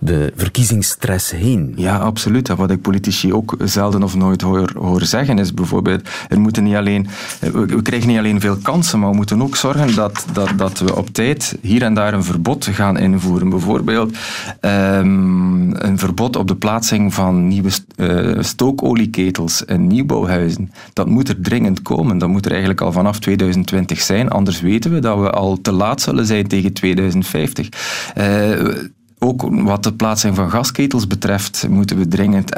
de 0.04 0.32
verkiezingsstress 0.36 1.30
heen. 1.30 1.72
Ja, 1.76 1.96
absoluut. 1.96 2.48
Wat 2.48 2.70
ik 2.70 2.80
politici 2.80 3.32
ook 3.32 3.56
zelden 3.64 4.02
of 4.02 4.16
nooit 4.16 4.40
hoor, 4.40 5.00
zeggen 5.04 5.38
is 5.38 5.54
bijvoorbeeld, 5.54 6.08
er 6.28 6.40
moeten 6.40 6.64
niet 6.64 6.74
alleen, 6.74 7.06
we 7.40 7.82
krijgen 7.82 8.08
niet 8.08 8.18
alleen 8.18 8.40
veel 8.40 8.56
kansen, 8.62 8.98
maar 8.98 9.10
we 9.10 9.16
moeten 9.16 9.42
ook 9.42 9.56
zorgen 9.56 9.94
dat, 9.94 10.26
dat, 10.32 10.50
dat 10.56 10.78
we 10.78 10.96
op 10.96 11.08
tijd 11.08 11.58
hier 11.60 11.82
en 11.82 11.94
daar 11.94 12.14
een 12.14 12.24
verbod 12.24 12.66
gaan 12.66 12.98
invoeren. 12.98 13.48
Bijvoorbeeld 13.48 14.16
um, 14.60 15.74
een 15.74 15.98
verbod 15.98 16.36
op 16.36 16.48
de 16.48 16.56
plaatsing 16.56 17.14
van 17.14 17.48
nieuwe 17.48 17.70
uh, 17.96 18.42
stookolieketels 18.42 19.62
in 19.62 19.86
nieuwbouwhuizen. 19.86 20.72
Dat 20.92 21.06
moet 21.06 21.28
er 21.28 21.40
dringend 21.40 21.82
komen. 21.82 22.18
Dat 22.18 22.28
moet 22.28 22.44
er 22.44 22.50
eigenlijk 22.50 22.80
al 22.80 22.92
vanaf 22.92 23.18
2020 23.18 24.00
zijn. 24.00 24.30
Anders 24.30 24.60
weten 24.60 24.92
we 24.92 24.98
dat 24.98 25.18
we 25.18 25.30
al 25.30 25.60
te 25.60 25.72
laat 25.72 26.00
zullen 26.00 26.26
zijn 26.26 26.46
tegen 26.46 26.72
2050. 26.72 27.68
Uh, 28.18 28.68
ook 29.22 29.48
wat 29.50 29.82
de 29.82 29.94
plaatsing 29.94 30.34
van 30.34 30.50
gasketels 30.50 31.06
betreft, 31.06 31.68
moeten 31.68 31.98
we 31.98 32.08
dringend 32.08 32.52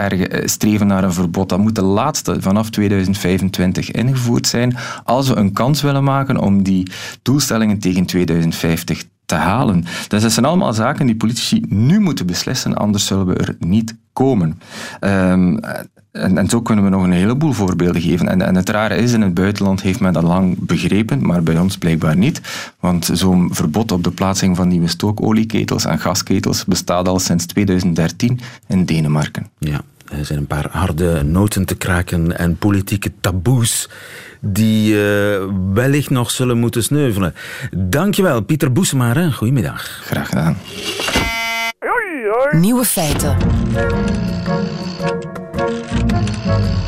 streven 0.44 0.86
naar 0.86 1.04
een 1.04 1.12
verbod. 1.12 1.48
Dat 1.48 1.58
moet 1.58 1.74
de 1.74 1.82
laatste 1.82 2.36
vanaf 2.40 2.70
2025 2.70 3.90
ingevoerd 3.90 4.46
zijn. 4.46 4.76
Als 5.04 5.28
we 5.28 5.36
een 5.36 5.52
kans 5.52 5.82
willen 5.82 6.04
maken 6.04 6.38
om 6.38 6.62
die 6.62 6.90
doelstellingen 7.22 7.78
tegen 7.78 8.04
2050 8.04 9.04
te 9.26 9.34
halen. 9.34 9.84
Dus 10.08 10.22
dat 10.22 10.32
zijn 10.32 10.46
allemaal 10.46 10.72
zaken 10.72 11.06
die 11.06 11.16
politici 11.16 11.64
nu 11.68 12.00
moeten 12.00 12.26
beslissen, 12.26 12.74
anders 12.74 13.06
zullen 13.06 13.26
we 13.26 13.34
er 13.34 13.56
niet 13.58 13.96
komen. 14.12 14.60
Um, 15.00 15.60
en, 16.14 16.38
en, 16.38 16.48
zo 16.48 16.62
kunnen 16.62 16.84
we 16.84 16.90
nog 16.90 17.02
een 17.02 17.12
heleboel 17.12 17.52
voorbeelden 17.52 18.02
geven. 18.02 18.28
En, 18.28 18.42
en, 18.42 18.54
het 18.54 18.68
rare 18.68 18.96
is, 18.96 19.12
in 19.12 19.20
het 19.20 19.34
buitenland 19.34 19.82
heeft 19.82 20.00
men 20.00 20.12
dat 20.12 20.22
lang 20.22 20.56
begrepen, 20.58 21.26
maar 21.26 21.42
bij 21.42 21.58
ons 21.58 21.78
blijkbaar 21.78 22.16
niet. 22.16 22.40
Want 22.80 23.10
zo'n 23.12 23.54
verbod 23.54 23.92
op 23.92 24.04
de 24.04 24.10
plaatsing 24.10 24.56
van 24.56 24.68
nieuwe 24.68 24.88
stookolieketels 24.88 25.84
en 25.84 25.98
gasketels 25.98 26.64
bestaat 26.64 27.08
al 27.08 27.18
sinds 27.18 27.46
2013 27.46 28.40
in 28.66 28.84
Denemarken. 28.84 29.46
Ja. 29.58 29.80
Er 30.08 30.24
zijn 30.24 30.38
een 30.38 30.46
paar 30.46 30.68
harde 30.70 31.22
noten 31.22 31.64
te 31.64 31.76
kraken 31.76 32.38
en 32.38 32.56
politieke 32.56 33.12
taboes 33.20 33.88
die 34.40 34.94
uh, 34.94 35.44
wellicht 35.72 36.10
nog 36.10 36.30
zullen 36.30 36.58
moeten 36.58 36.82
sneuvelen. 36.82 37.34
Dankjewel, 37.70 38.40
Pieter 38.40 38.72
Boesemaar. 38.72 39.32
Goedemiddag. 39.32 40.00
Graag 40.04 40.28
gedaan. 40.28 40.56
Nieuwe 42.52 42.84
feiten. 42.84 43.36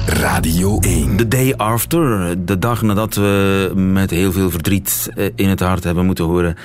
Radio 0.07 0.79
1. 0.81 1.17
The 1.17 1.29
day 1.29 1.55
after. 1.55 2.35
De 2.45 2.59
dag 2.59 2.83
nadat 2.83 3.15
we 3.15 3.73
met 3.75 4.11
heel 4.11 4.33
veel 4.33 4.51
verdriet 4.51 5.11
eh, 5.15 5.27
in 5.35 5.49
het 5.49 5.61
hart 5.61 5.85
hebben 5.85 6.07
moeten 6.07 6.25
horen 6.25 6.57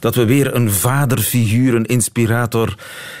dat 0.00 0.14
we 0.14 0.24
weer 0.24 0.54
een 0.54 0.70
vaderfiguur, 0.70 1.74
een 1.74 1.84
inspirator, 1.84 2.74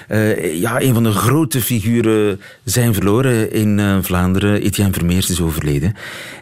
uh, 0.08 0.60
ja, 0.60 0.80
een 0.80 0.94
van 0.94 1.02
de 1.02 1.12
grote 1.12 1.60
figuren 1.60 2.40
zijn 2.64 2.94
verloren 2.94 3.52
in 3.52 3.78
uh, 3.78 3.98
Vlaanderen. 4.02 4.62
Etienne 4.62 4.92
Vermeers 4.92 5.30
is 5.30 5.40
overleden. 5.40 5.94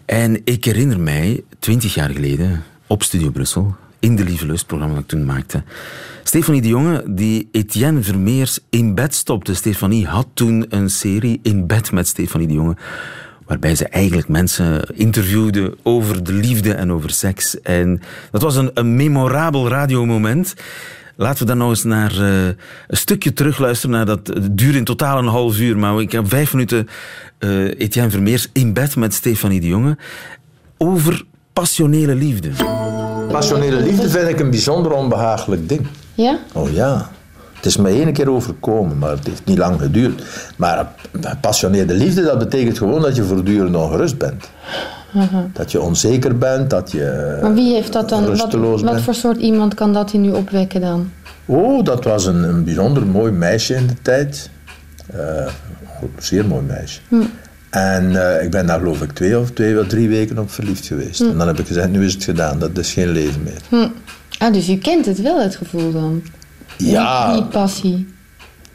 En 0.04 0.40
ik 0.44 0.64
herinner 0.64 1.00
mij, 1.00 1.42
twintig 1.58 1.94
jaar 1.94 2.10
geleden, 2.10 2.64
op 2.86 3.02
Studio 3.02 3.30
Brussel, 3.30 3.76
in 4.02 4.16
de 4.16 4.24
Lieve 4.24 4.46
Lust, 4.46 4.66
programma 4.66 4.94
dat 4.94 5.02
ik 5.02 5.08
toen 5.08 5.24
maakte. 5.24 5.62
Stefanie 6.22 6.62
de 6.62 6.68
Jonge, 6.68 7.04
die 7.06 7.48
Etienne 7.52 8.02
Vermeers 8.02 8.58
in 8.70 8.94
bed 8.94 9.14
stopte. 9.14 9.54
Stefanie 9.54 10.06
had 10.06 10.26
toen 10.34 10.66
een 10.68 10.90
serie 10.90 11.40
in 11.42 11.66
bed 11.66 11.92
met 11.92 12.08
Stefanie 12.08 12.46
de 12.46 12.54
Jonge 12.54 12.76
waarbij 13.46 13.74
ze 13.74 13.88
eigenlijk 13.88 14.28
mensen 14.28 14.82
interviewde 14.94 15.76
over 15.82 16.24
de 16.24 16.32
liefde 16.32 16.74
en 16.74 16.92
over 16.92 17.10
seks. 17.10 17.60
En 17.60 18.00
dat 18.30 18.42
was 18.42 18.56
een, 18.56 18.70
een 18.74 18.96
memorabel 18.96 19.68
radiomoment. 19.68 20.54
Laten 21.16 21.38
we 21.38 21.48
dan 21.48 21.58
nog 21.58 21.68
eens 21.68 21.84
naar 21.84 22.12
uh, 22.20 22.46
een 22.46 22.96
stukje 22.96 23.32
terugluisteren. 23.32 23.96
Naar 23.96 24.06
dat, 24.06 24.26
het 24.26 24.58
duurde 24.58 24.78
in 24.78 24.84
totaal 24.84 25.18
een 25.18 25.26
half 25.26 25.58
uur, 25.58 25.78
maar 25.78 26.00
ik 26.00 26.12
heb 26.12 26.28
vijf 26.28 26.52
minuten 26.52 26.88
uh, 27.38 27.64
Etienne 27.64 28.10
Vermeers 28.10 28.48
in 28.52 28.72
bed 28.72 28.96
met 28.96 29.14
Stefanie 29.14 29.60
de 29.60 29.66
Jonge 29.66 29.96
over 30.78 31.24
passionele 31.52 32.14
liefde. 32.14 32.50
Passionele 33.32 33.80
liefde 33.80 34.08
vind 34.08 34.28
ik 34.28 34.40
een 34.40 34.50
bijzonder 34.50 34.92
onbehagelijk 34.92 35.68
ding. 35.68 35.86
Ja? 36.14 36.38
Oh 36.52 36.72
ja. 36.72 37.10
Het 37.54 37.66
is 37.66 37.76
me 37.76 37.88
één 37.88 38.12
keer 38.12 38.30
overkomen, 38.30 38.98
maar 38.98 39.10
het 39.10 39.26
heeft 39.26 39.44
niet 39.44 39.58
lang 39.58 39.80
geduurd. 39.80 40.22
Maar 40.56 40.92
gepassioneerde 41.20 41.94
liefde, 41.94 42.22
dat 42.22 42.38
betekent 42.38 42.78
gewoon 42.78 43.02
dat 43.02 43.16
je 43.16 43.22
voortdurend 43.22 43.76
ongerust 43.76 44.18
bent. 44.18 44.50
Dat 45.52 45.72
je 45.72 45.80
onzeker 45.80 46.38
bent, 46.38 46.70
dat 46.70 46.90
je 46.92 47.38
Maar 47.42 47.54
wie 47.54 47.74
heeft 47.74 47.92
dat 47.92 48.08
dan? 48.08 48.36
Wat, 48.36 48.52
wat 48.52 48.82
bent. 48.84 49.00
voor 49.00 49.14
soort 49.14 49.36
iemand 49.36 49.74
kan 49.74 49.92
dat 49.92 50.12
in 50.12 50.24
u 50.24 50.32
opwekken 50.32 50.80
dan? 50.80 51.10
Oh, 51.46 51.84
dat 51.84 52.04
was 52.04 52.26
een, 52.26 52.42
een 52.42 52.64
bijzonder 52.64 53.06
mooi 53.06 53.32
meisje 53.32 53.74
in 53.74 53.86
de 53.86 54.02
tijd. 54.02 54.50
Eh, 55.12 55.46
een 56.00 56.10
zeer 56.18 56.46
mooi 56.46 56.62
meisje. 56.62 57.00
Hm. 57.08 57.22
En 57.72 58.36
eh, 58.36 58.44
ik 58.44 58.50
ben 58.50 58.66
daar 58.66 58.78
geloof 58.78 59.02
ik 59.02 59.12
twee 59.12 59.38
of 59.38 59.50
twee 59.50 59.80
of 59.80 59.86
drie 59.86 60.08
weken 60.08 60.38
op 60.38 60.50
verliefd 60.50 60.86
geweest. 60.86 61.18
Hm. 61.18 61.28
En 61.28 61.38
dan 61.38 61.46
heb 61.46 61.58
ik 61.58 61.66
gezegd, 61.66 61.88
nu 61.88 62.04
is 62.04 62.14
het 62.14 62.24
gedaan, 62.24 62.58
dat 62.58 62.78
is 62.78 62.92
geen 62.92 63.08
leven 63.08 63.42
meer. 63.42 63.60
Hm. 63.68 63.88
Ah, 64.38 64.52
dus 64.52 64.68
u 64.68 64.76
kent 64.76 65.06
het 65.06 65.22
wel, 65.22 65.40
het 65.40 65.56
gevoel 65.56 65.92
dan? 65.92 66.22
Ja. 66.76 67.32
Die, 67.32 67.42
die 67.42 67.50
passie. 67.50 68.14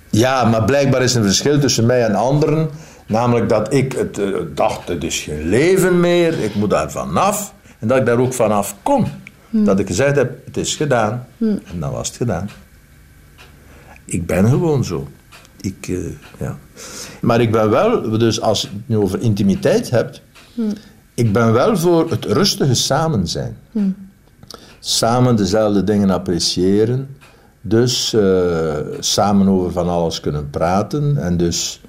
Ja, 0.10 0.44
maar 0.44 0.66
blijkbaar 0.66 1.02
is 1.02 1.12
er 1.12 1.18
een 1.18 1.26
verschil 1.26 1.60
tussen 1.60 1.86
mij 1.86 2.06
en 2.06 2.16
anderen. 2.16 2.70
Namelijk 3.08 3.50
dat 3.50 3.74
ik 3.74 3.94
het, 3.94 4.18
eh, 4.18 4.28
dacht, 4.56 4.88
het 4.88 5.04
is 5.04 5.20
geen 5.20 5.50
leven 5.50 6.00
meer, 6.00 6.44
ik 6.44 6.56
moet 6.56 6.70
daar 6.70 6.92
vanaf. 6.92 7.54
En 7.80 7.88
dat 7.88 7.98
ik 7.98 8.06
daar 8.06 8.20
ook 8.20 8.34
vanaf 8.34 8.76
kon. 8.84 9.06
Dat 9.50 9.80
ik 9.80 9.88
gezegd 9.88 10.16
heb, 10.16 10.46
het 10.46 10.58
is 10.58 10.76
gedaan. 10.76 11.28
En 11.40 11.80
dan 11.80 11.92
was 11.92 12.08
het 12.08 12.18
gedaan. 12.18 12.50
Ik 14.06 14.26
ben 14.26 14.50
gewoon 14.50 14.84
zo. 14.84 15.08
Ik, 15.62 15.88
eh, 15.88 15.98
ja. 16.40 16.58
Maar 17.22 17.42
ik 17.42 17.52
ben 17.52 17.70
wel, 17.70 18.18
dus 18.18 18.42
als 18.42 18.62
je 18.62 18.68
het 18.68 18.88
nu 18.88 18.98
over 18.98 19.22
intimiteit 19.22 19.90
hebt, 19.90 20.22
ik 21.14 21.34
ben 21.34 21.54
wel 21.54 21.78
voor 21.78 22.10
het 22.10 22.26
rustige 22.26 22.74
samen 22.74 23.28
zijn. 23.28 23.58
Samen 24.80 25.36
dezelfde 25.36 25.84
dingen 25.84 26.10
appreciëren. 26.10 27.08
Dus 27.62 28.14
eh, 28.14 28.76
samen 29.00 29.48
over 29.48 29.72
van 29.72 29.90
alles 29.90 30.20
kunnen 30.20 30.50
praten. 30.50 31.18
En 31.18 31.38
dus 31.38 31.82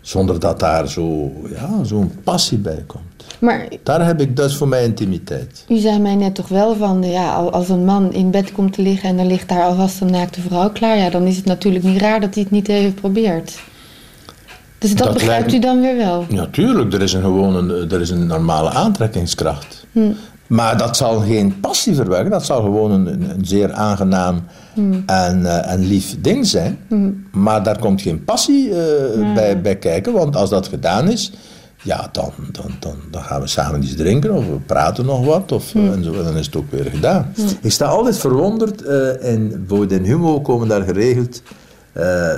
zonder 0.00 0.40
dat 0.40 0.60
daar 0.60 0.88
zo, 0.88 1.32
ja, 1.48 1.84
zo'n 1.84 2.12
passie 2.24 2.58
bij 2.58 2.84
komt. 2.86 3.15
Maar 3.38 3.66
Daar 3.82 4.06
heb 4.06 4.20
ik, 4.20 4.36
dat 4.36 4.50
is 4.50 4.56
voor 4.56 4.68
mij 4.68 4.84
intimiteit. 4.84 5.64
u 5.68 5.76
zei 5.78 5.98
mij 5.98 6.14
net 6.14 6.34
toch 6.34 6.48
wel 6.48 6.76
van, 6.76 7.02
ja, 7.02 7.32
al- 7.34 7.50
als 7.52 7.68
een 7.68 7.84
man 7.84 8.12
in 8.12 8.30
bed 8.30 8.52
komt 8.52 8.72
te 8.72 8.82
liggen 8.82 9.08
en 9.08 9.18
er 9.18 9.24
ligt 9.26 9.48
daar 9.48 9.62
alvast 9.62 10.00
een 10.00 10.10
naakte 10.10 10.40
vrouw 10.40 10.70
klaar, 10.70 10.96
ja, 10.96 11.10
dan 11.10 11.22
is 11.26 11.36
het 11.36 11.44
natuurlijk 11.44 11.84
niet 11.84 12.00
raar 12.00 12.20
dat 12.20 12.34
hij 12.34 12.42
het 12.42 12.52
niet 12.52 12.66
heeft 12.66 12.94
geprobeerd. 12.94 13.58
Dus 14.78 14.94
dat, 14.94 15.04
Dat 15.06 15.14
begrijpt 15.14 15.50
lijkt- 15.50 15.64
u 15.64 15.66
dan 15.68 15.80
weer 15.80 15.96
wel? 15.96 16.24
Natuurlijk, 16.28 16.92
er 16.92 17.02
is 17.02 17.12
een, 17.12 17.20
gewoon 17.22 17.54
een, 17.56 17.90
er 17.90 18.00
is 18.00 18.10
een 18.10 18.26
normale 18.26 18.70
aantrekkingskracht. 18.70 19.86
Maar 20.46 20.78
dat 20.78 20.96
zal 20.96 21.20
geen 21.20 21.60
passie 21.60 21.94
verwekken, 21.94 22.30
dat 22.30 22.44
zal 22.44 22.62
gewoon 22.62 22.90
een, 22.90 23.06
een, 23.06 23.44
zeer 23.46 23.72
aangenaam 23.72 24.44
en, 25.06 25.46
eh, 25.46 25.72
en 25.72 25.86
lief 25.86 26.16
ding 26.20 26.46
zijn. 26.46 26.78
Maar 27.32 27.62
daar 27.62 27.78
komt 27.78 28.02
geen 28.02 28.24
passie 28.24 28.70
eh, 28.70 29.34
bij, 29.34 29.60
bij 29.60 29.76
kijken, 29.76 30.12
want 30.12 30.36
als 30.36 30.50
dat 30.50 30.68
gedaan 30.68 31.08
is, 31.10 31.32
ja, 31.86 32.08
dan, 32.12 32.32
dan, 32.52 32.70
dan, 32.80 32.96
dan 33.10 33.22
gaan 33.22 33.40
we 33.40 33.46
samen 33.46 33.82
iets 33.82 33.94
drinken 33.94 34.32
of 34.32 34.46
we 34.46 34.58
praten 34.66 35.04
nog 35.04 35.24
wat 35.24 35.52
of, 35.52 35.74
eh, 35.74 35.92
en, 35.92 36.04
zo, 36.04 36.12
en 36.12 36.24
dan 36.24 36.36
is 36.36 36.46
het 36.46 36.56
ook 36.56 36.70
weer 36.70 36.84
gedaan. 36.84 37.34
Ik 37.60 37.72
sta 37.72 37.86
altijd 37.86 38.18
verwonderd, 38.18 38.82
eh 38.82 39.32
en 39.32 39.66
in 39.88 40.04
Humo 40.04 40.40
komen 40.40 40.68
daar 40.68 40.82
geregeld 40.82 41.42
eh, 41.92 42.32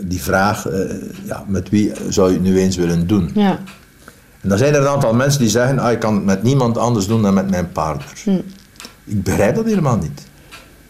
die 0.00 0.22
vraag, 0.22 0.68
eh, 0.68 0.80
ja, 1.24 1.44
met 1.46 1.68
wie 1.68 1.92
zou 2.08 2.28
je 2.28 2.34
het 2.34 2.42
nu 2.42 2.58
eens 2.58 2.76
willen 2.76 3.06
doen? 3.06 3.30
Ja. 3.34 3.58
En 4.40 4.48
dan 4.48 4.58
zijn 4.58 4.74
er 4.74 4.80
een 4.80 4.88
aantal 4.88 5.14
mensen 5.14 5.40
die 5.40 5.50
zeggen, 5.50 5.78
ah, 5.78 5.92
ik 5.92 5.98
kan 5.98 6.14
het 6.14 6.24
met 6.24 6.42
niemand 6.42 6.78
anders 6.78 7.06
doen 7.06 7.22
dan 7.22 7.34
met 7.34 7.50
mijn 7.50 7.72
partner. 7.72 8.42
Ik 9.04 9.22
begrijp 9.22 9.54
dat 9.54 9.64
helemaal 9.64 9.96
niet. 9.96 10.26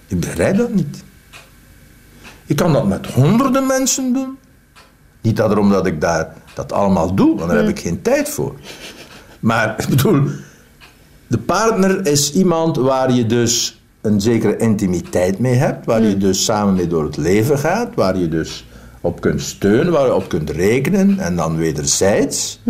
Ik 0.07 0.21
begrijp 0.21 0.57
dat 0.57 0.75
niet. 0.75 1.03
Ik 2.47 2.57
kan 2.57 2.73
dat 2.73 2.87
met 2.87 3.07
honderden 3.07 3.67
mensen 3.67 4.13
doen. 4.13 4.39
Niet 5.21 5.37
dat 5.37 5.51
erom 5.51 5.71
dat 5.71 5.87
ik 5.87 6.01
daar 6.01 6.33
dat 6.55 6.73
allemaal 6.73 7.15
doe, 7.15 7.37
want 7.37 7.51
daar 7.51 7.59
heb 7.59 7.69
ik 7.69 7.81
geen 7.81 8.03
tijd 8.03 8.29
voor. 8.29 8.55
Maar 9.41 9.75
ik 9.83 9.89
bedoel, 9.89 10.23
de 11.27 11.39
partner 11.39 12.07
is 12.07 12.33
iemand 12.33 12.77
waar 12.77 13.13
je 13.13 13.27
dus 13.27 13.83
een 14.01 14.21
zekere 14.21 14.57
intimiteit 14.57 15.39
mee 15.39 15.55
hebt, 15.55 15.87
waar 15.87 16.03
je 16.03 16.17
dus 16.17 16.45
samen 16.45 16.75
mee 16.75 16.87
door 16.87 17.05
het 17.05 17.17
leven 17.17 17.59
gaat, 17.59 17.95
waar 17.95 18.19
je 18.19 18.29
dus 18.29 18.67
op 19.01 19.21
kunt 19.21 19.43
steunen, 19.43 19.93
waar 19.93 20.07
je 20.07 20.15
op 20.15 20.29
kunt 20.29 20.51
rekenen 20.51 21.19
en 21.19 21.37
dan 21.37 21.57
wederzijds. 21.57 22.61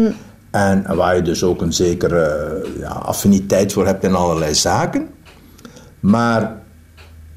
En 0.51 0.97
waar 0.97 1.17
je 1.17 1.23
dus 1.23 1.45
ook 1.45 1.61
een 1.61 1.73
zekere 1.73 2.63
ja, 2.79 2.89
affiniteit 2.89 3.73
voor 3.73 3.87
hebt 3.87 4.05
in 4.05 4.15
allerlei 4.15 4.55
zaken. 4.55 5.09
Maar 6.01 6.63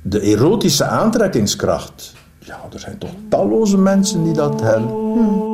de 0.02 0.20
erotische 0.20 0.86
aantrekkingskracht, 0.86 2.14
ja, 2.40 2.60
er 2.74 2.80
zijn 2.80 2.98
toch 2.98 3.12
talloze 3.30 3.78
mensen 3.78 4.24
die 4.24 4.34
dat 4.34 4.62
hebben. 4.62 5.54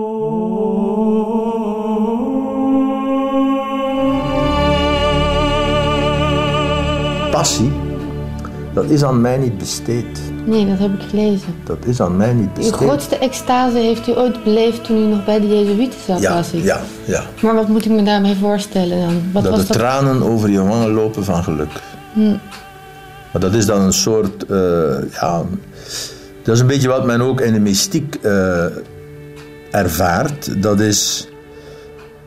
Passie, 7.42 7.72
dat 8.74 8.90
is 8.90 9.04
aan 9.04 9.22
mij 9.22 9.38
niet 9.38 9.58
besteed. 9.58 10.20
Nee, 10.46 10.68
dat 10.68 10.80
heb 10.80 10.94
ik 10.94 11.10
gelezen. 11.10 11.56
Dat 11.64 11.78
is 11.86 12.02
aan 12.02 12.18
mij 12.18 12.34
niet 12.34 12.48
Uw 12.48 12.54
besteed. 12.54 12.74
grootste 12.74 13.18
extase 13.18 13.78
heeft 13.78 14.08
u 14.08 14.12
ooit 14.18 14.44
beleefd 14.44 14.84
toen 14.84 14.98
u 14.98 15.06
nog 15.06 15.26
bij 15.26 15.40
de 15.40 15.48
Jezuïeten 15.48 16.00
zat, 16.06 16.20
ja, 16.22 16.34
was 16.34 16.52
ik. 16.52 16.64
ja, 16.64 16.82
ja. 17.06 17.24
Maar 17.42 17.56
wat 17.56 17.68
moet 17.68 17.86
ik 17.86 17.92
me 17.92 18.04
daarmee 18.04 18.36
voorstellen 18.36 19.00
dan? 19.00 19.22
Wat 19.32 19.44
dat 19.44 19.52
was 19.52 19.62
de 19.62 19.68
dat? 19.68 19.78
tranen 19.78 20.22
over 20.24 20.50
je 20.50 20.64
wangen 20.64 20.92
lopen 20.92 21.24
van 21.24 21.44
geluk. 21.44 21.70
Maar 23.32 23.42
dat 23.42 23.54
is 23.54 23.66
dan 23.66 23.82
een 23.82 23.94
soort, 23.94 24.46
eh, 24.46 25.12
ja, 25.12 25.44
dat 26.44 26.56
is 26.56 26.62
een 26.62 26.68
beetje 26.68 26.88
wat 26.88 27.06
men 27.06 27.22
ook 27.22 27.42
in 27.42 27.54
de 27.54 27.60
mystiek 27.60 28.16
eh, 28.16 28.66
ervaart. 29.72 30.62
Dat 30.64 30.80
is 30.80 31.28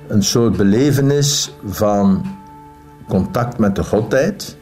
een 0.08 0.22
soort 0.22 0.56
belevenis 0.56 1.54
van 1.64 2.26
contact 3.08 3.58
met 3.58 3.76
de 3.76 3.84
godheid. 3.84 4.56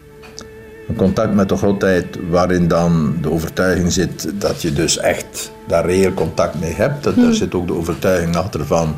Een 0.93 0.99
contact 0.99 1.35
met 1.35 1.49
de 1.49 1.57
godheid 1.57 2.19
waarin 2.31 2.69
dan 2.69 3.17
de 3.21 3.31
overtuiging 3.31 3.93
zit 3.93 4.33
dat 4.35 4.63
je 4.63 4.73
dus 4.73 4.99
echt 4.99 5.53
daar 5.67 5.87
reëel 5.87 6.15
contact 6.15 6.61
mee 6.61 6.73
hebt. 6.73 7.05
Dat, 7.05 7.17
Daar 7.17 7.33
zit 7.33 7.55
ook 7.55 7.67
de 7.67 7.75
overtuiging 7.75 8.37
achter 8.37 8.67
van 8.67 8.95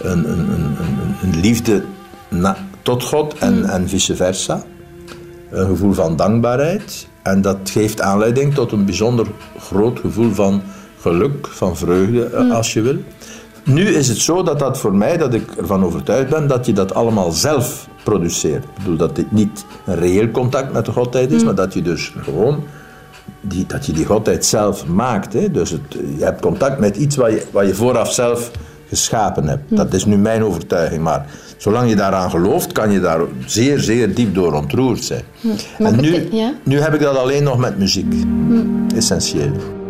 een, 0.00 0.30
een, 0.30 0.38
een, 0.38 0.76
een, 0.78 1.14
een 1.22 1.40
liefde 1.40 1.82
na- 2.28 2.56
tot 2.82 3.02
God 3.04 3.34
en, 3.38 3.64
en 3.64 3.88
vice 3.88 4.16
versa. 4.16 4.62
Een 5.50 5.66
gevoel 5.66 5.92
van 5.92 6.16
dankbaarheid. 6.16 7.06
En 7.22 7.40
dat 7.40 7.58
geeft 7.70 8.00
aanleiding 8.00 8.54
tot 8.54 8.72
een 8.72 8.84
bijzonder 8.84 9.26
groot 9.58 9.98
gevoel 9.98 10.34
van 10.34 10.62
geluk, 11.00 11.46
van 11.46 11.76
vreugde, 11.76 12.24
eh, 12.24 12.50
als 12.50 12.72
je 12.72 12.80
wil. 12.80 12.96
Nu 13.64 13.88
is 13.88 14.08
het 14.08 14.18
zo 14.18 14.42
dat 14.42 14.58
dat 14.58 14.78
voor 14.78 14.94
mij, 14.94 15.16
dat 15.16 15.34
ik 15.34 15.50
ervan 15.56 15.84
overtuigd 15.84 16.30
ben, 16.30 16.46
dat 16.46 16.66
je 16.66 16.72
dat 16.72 16.94
allemaal 16.94 17.30
zelf 17.30 17.88
produceert. 18.02 18.64
Ik 18.64 18.70
bedoel 18.74 18.96
dat 18.96 19.16
dit 19.16 19.32
niet 19.32 19.64
een 19.86 19.94
reëel 19.94 20.30
contact 20.30 20.72
met 20.72 20.84
de 20.84 20.92
godheid 20.92 21.32
is, 21.32 21.44
maar 21.44 21.54
dat 21.54 21.74
je 21.74 21.82
dus 21.82 22.14
gewoon 22.22 22.64
die, 23.40 23.66
dat 23.66 23.86
je 23.86 23.92
die 23.92 24.06
godheid 24.06 24.44
zelf 24.44 24.86
maakt. 24.86 25.32
Hè? 25.32 25.50
Dus 25.50 25.70
het, 25.70 25.96
je 26.16 26.24
hebt 26.24 26.40
contact 26.40 26.78
met 26.78 26.96
iets 26.96 27.16
wat 27.16 27.30
je, 27.30 27.46
wat 27.50 27.66
je 27.66 27.74
vooraf 27.74 28.12
zelf 28.12 28.50
geschapen 28.88 29.48
hebt. 29.48 29.76
Dat 29.76 29.94
is 29.94 30.04
nu 30.04 30.16
mijn 30.16 30.44
overtuiging, 30.44 31.02
maar 31.02 31.26
zolang 31.56 31.88
je 31.88 31.96
daaraan 31.96 32.30
gelooft, 32.30 32.72
kan 32.72 32.90
je 32.90 33.00
daar 33.00 33.20
zeer, 33.46 33.78
zeer 33.78 34.14
diep 34.14 34.34
door 34.34 34.52
ontroerd 34.52 35.04
zijn. 35.04 35.22
Maar 35.78 35.92
En 35.92 36.00
nu, 36.00 36.28
ja? 36.30 36.52
nu 36.64 36.80
heb 36.80 36.94
ik 36.94 37.00
dat 37.00 37.16
alleen 37.16 37.42
nog 37.42 37.58
met 37.58 37.78
muziek. 37.78 38.14
Essentieel. 38.94 39.81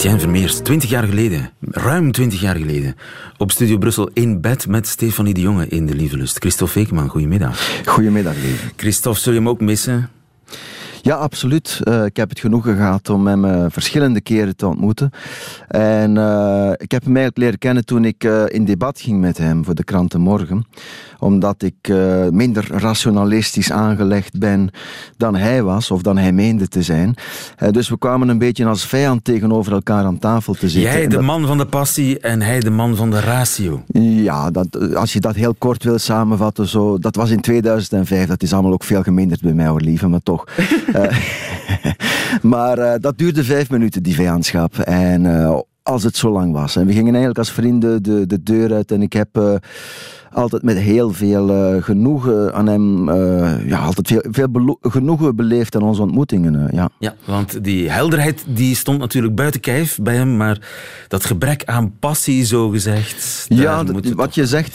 Etienne 0.00 0.20
Vermeers, 0.20 0.58
20 0.58 0.90
jaar 0.90 1.04
geleden, 1.04 1.52
ruim 1.60 2.12
20 2.12 2.40
jaar 2.40 2.56
geleden, 2.56 2.94
op 3.36 3.50
Studio 3.50 3.78
Brussel 3.78 4.10
in 4.12 4.40
bed 4.40 4.66
met 4.66 4.86
Stefanie 4.86 5.34
de 5.34 5.40
Jonge 5.40 5.66
in 5.66 5.86
De 5.86 5.94
Lieve 5.94 6.16
Lust. 6.16 6.36
Christophe 6.38 6.72
Veekman, 6.72 7.08
goedemiddag. 7.08 7.82
Goedemiddag, 7.84 8.34
lieve. 8.34 8.66
Christophe, 8.76 9.20
zul 9.20 9.32
je 9.32 9.38
hem 9.38 9.48
ook 9.48 9.60
missen? 9.60 10.10
Ja, 11.02 11.14
absoluut. 11.14 11.80
Eh, 11.82 12.04
ik 12.04 12.16
heb 12.16 12.28
het 12.28 12.40
genoegen 12.40 12.76
gehad 12.76 13.08
om 13.10 13.26
hem 13.26 13.44
eh, 13.44 13.64
verschillende 13.68 14.20
keren 14.20 14.56
te 14.56 14.66
ontmoeten. 14.66 15.10
En 15.68 16.16
eh, 16.16 16.70
ik 16.76 16.90
heb 16.90 17.04
hem 17.04 17.16
eigenlijk 17.16 17.36
leren 17.36 17.58
kennen 17.58 17.84
toen 17.84 18.04
ik 18.04 18.24
in 18.46 18.64
debat 18.64 19.00
ging 19.00 19.20
met 19.20 19.38
hem 19.38 19.64
voor 19.64 19.74
de 19.74 19.84
kranten 19.84 20.20
Morgen. 20.20 20.66
Omdat 21.18 21.62
ik 21.62 21.92
minder 22.30 22.68
rationalistisch 22.72 23.72
aangelegd 23.72 24.38
ben 24.38 24.70
dan 25.16 25.36
hij 25.36 25.62
was, 25.62 25.90
of 25.90 26.02
dan 26.02 26.16
hij 26.18 26.32
meende 26.32 26.68
te 26.68 26.82
zijn. 26.82 27.14
Dus 27.70 27.88
we 27.88 27.98
kwamen 27.98 28.28
een 28.28 28.38
beetje 28.38 28.66
als 28.66 28.86
vijand 28.86 29.24
tegenover 29.24 29.72
elkaar 29.72 30.04
aan 30.04 30.18
tafel 30.18 30.52
te 30.52 30.68
zitten. 30.68 30.90
Jij 30.90 31.02
de 31.08 31.14
dat- 31.14 31.22
man 31.24 31.46
van 31.46 31.58
de 31.58 31.66
passie 31.66 32.20
en 32.20 32.42
hij 32.42 32.60
de 32.60 32.70
man 32.70 32.96
van 32.96 33.10
de 33.10 33.20
ratio. 33.20 33.82
Ja, 34.02 34.50
dat, 34.50 34.94
als 34.94 35.12
je 35.12 35.20
dat 35.20 35.34
heel 35.34 35.54
kort 35.58 35.84
wil 35.84 35.98
samenvatten, 35.98 36.66
zo, 36.68 36.98
dat 36.98 37.16
was 37.16 37.30
in 37.30 37.40
2005. 37.40 38.26
Dat 38.26 38.42
is 38.42 38.52
allemaal 38.52 38.72
ook 38.72 38.84
veel 38.84 39.02
geminderd 39.02 39.40
bij 39.40 39.52
mij, 39.52 39.66
hoor, 39.66 39.80
lieve, 39.80 40.08
maar 40.08 40.22
toch. 40.22 40.44
Eh, 40.92 41.16
maar 42.52 42.78
eh, 42.78 43.00
dat 43.00 43.18
duurde 43.18 43.44
vijf 43.44 43.70
minuten, 43.70 44.02
die 44.02 44.14
vijandschap. 44.14 44.78
En 44.78 45.26
eh, 45.26 45.58
als 45.82 46.02
het 46.02 46.16
zo 46.16 46.30
lang 46.30 46.52
was. 46.52 46.76
En 46.76 46.86
we 46.86 46.92
gingen 46.92 47.14
eigenlijk 47.14 47.38
als 47.38 47.52
vrienden 47.52 48.02
de, 48.02 48.26
de 48.26 48.42
deur 48.42 48.72
uit. 48.72 48.92
En 48.92 49.02
ik 49.02 49.12
heb 49.12 49.60
altijd 50.32 50.62
met 50.62 50.76
heel 50.78 51.12
veel 51.12 51.50
eh, 51.50 51.82
genoegen 51.82 52.54
aan 52.54 52.66
hem, 52.66 53.08
eh, 53.08 53.68
ja, 53.68 53.78
altijd 53.78 54.08
veel, 54.08 54.24
veel 54.30 54.78
genoegen 54.80 55.36
beleefd 55.36 55.74
aan 55.76 55.82
onze 55.82 56.02
ontmoetingen. 56.02 56.54
eh, 56.66 56.72
ja. 56.72 56.88
Ja, 56.98 57.14
want 57.26 57.64
die 57.64 57.90
helderheid 57.90 58.44
die 58.46 58.74
stond 58.76 58.98
natuurlijk 58.98 59.34
buiten 59.34 59.60
kijf 59.60 59.98
bij 60.02 60.14
hem, 60.14 60.36
maar 60.36 60.58
dat 61.08 61.24
gebrek 61.24 61.64
aan 61.64 61.92
passie, 61.98 62.44
zo 62.44 62.68
gezegd. 62.68 63.46
Ja, 63.48 63.84
wat 64.14 64.34
je 64.34 64.46
zegt, 64.46 64.74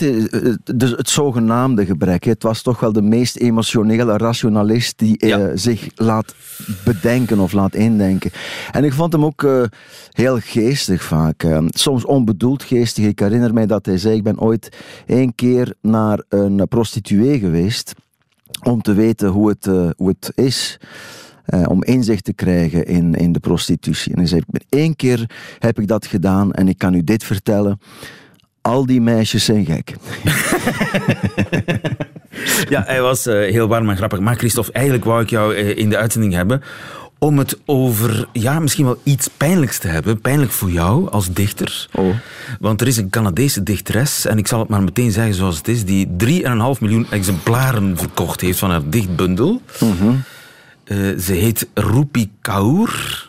dus 0.77 0.91
het 0.91 1.09
zogenaamde 1.09 1.85
gebrek. 1.85 2.23
Het 2.23 2.43
was 2.43 2.61
toch 2.61 2.79
wel 2.79 2.93
de 2.93 3.01
meest 3.01 3.35
emotionele 3.37 4.17
rationalist 4.17 4.99
die 4.99 5.25
Ja. 5.27 5.55
zich 5.55 5.87
laat 5.95 6.35
bedenken 6.85 7.39
of 7.39 7.51
laat 7.51 7.75
indenken. 7.75 8.31
En 8.71 8.83
ik 8.83 8.93
vond 8.93 9.13
hem 9.13 9.25
ook 9.25 9.47
heel 10.11 10.39
geestig 10.39 11.03
vaak. 11.03 11.45
soms 11.69 12.05
onbedoeld 12.05 12.63
geestig. 12.63 13.05
Ik 13.05 13.19
herinner 13.19 13.53
mij 13.53 13.65
dat 13.65 13.85
hij 13.85 13.97
zei, 13.97 14.15
ik 14.15 14.23
ben 14.23 14.39
ooit 14.39 14.77
één 15.05 15.35
keer 15.35 15.43
naar 15.81 16.23
een 16.29 16.67
prostituee 16.69 17.39
geweest 17.39 17.93
om 18.63 18.81
te 18.81 18.93
weten 18.93 19.27
hoe 19.29 19.49
het, 19.49 19.67
eh, 19.67 19.89
hoe 19.97 20.07
het 20.07 20.31
is. 20.35 20.79
eh, 21.45 21.63
om 21.67 21.83
inzicht 21.83 22.23
te 22.23 22.33
krijgen 22.33 22.85
in, 22.85 23.13
in 23.13 23.31
de 23.31 23.39
prostitutie. 23.39 24.11
En 24.11 24.17
hij 24.17 24.27
zei, 24.27 24.41
één 24.69 24.95
keer 24.95 25.29
heb 25.59 25.79
ik 25.79 25.87
dat 25.87 26.05
gedaan 26.05 26.53
en 26.53 26.67
ik 26.67 26.77
kan 26.77 26.93
u 26.93 27.03
dit 27.03 27.23
vertellen. 27.23 27.79
Al 28.61 28.85
die 28.85 29.01
meisjes 29.01 29.45
zijn 29.45 29.65
gek. 29.65 29.95
Ja, 32.69 32.83
hij 32.85 33.01
was 33.01 33.25
eh, 33.25 33.33
heel 33.33 33.67
warm 33.67 33.89
en 33.89 33.97
grappig. 33.97 34.19
Maar 34.19 34.35
Christophe, 34.35 34.71
eigenlijk 34.71 35.05
wou 35.05 35.21
ik 35.21 35.29
jou 35.29 35.55
in 35.55 35.89
de 35.89 35.97
uitzending 35.97 36.33
hebben 36.33 36.61
om 37.19 37.37
het 37.37 37.57
over, 37.65 38.27
ja, 38.33 38.59
misschien 38.59 38.85
wel 38.85 38.99
iets 39.03 39.27
pijnlijks 39.37 39.77
te 39.77 39.87
hebben. 39.87 40.21
Pijnlijk 40.21 40.51
voor 40.51 40.71
jou 40.71 41.09
als 41.09 41.33
dichter. 41.33 41.87
Oh. 41.91 42.15
Want 42.59 42.81
er 42.81 42.87
is 42.87 42.97
een 42.97 43.09
Canadese 43.09 43.63
dichteres, 43.63 44.25
en 44.25 44.37
ik 44.37 44.47
zal 44.47 44.59
het 44.59 44.69
maar 44.69 44.83
meteen 44.83 45.11
zeggen 45.11 45.33
zoals 45.33 45.57
het 45.57 45.67
is, 45.67 45.85
die 45.85 46.07
3,5 46.07 46.79
miljoen 46.79 47.07
exemplaren 47.09 47.97
verkocht 47.97 48.41
heeft 48.41 48.59
van 48.59 48.69
haar 48.69 48.89
dichtbundel. 48.89 49.61
Eh, 50.83 50.97
ze 51.19 51.33
heet 51.33 51.67
Rupi 51.73 52.31
Kaur. 52.41 53.27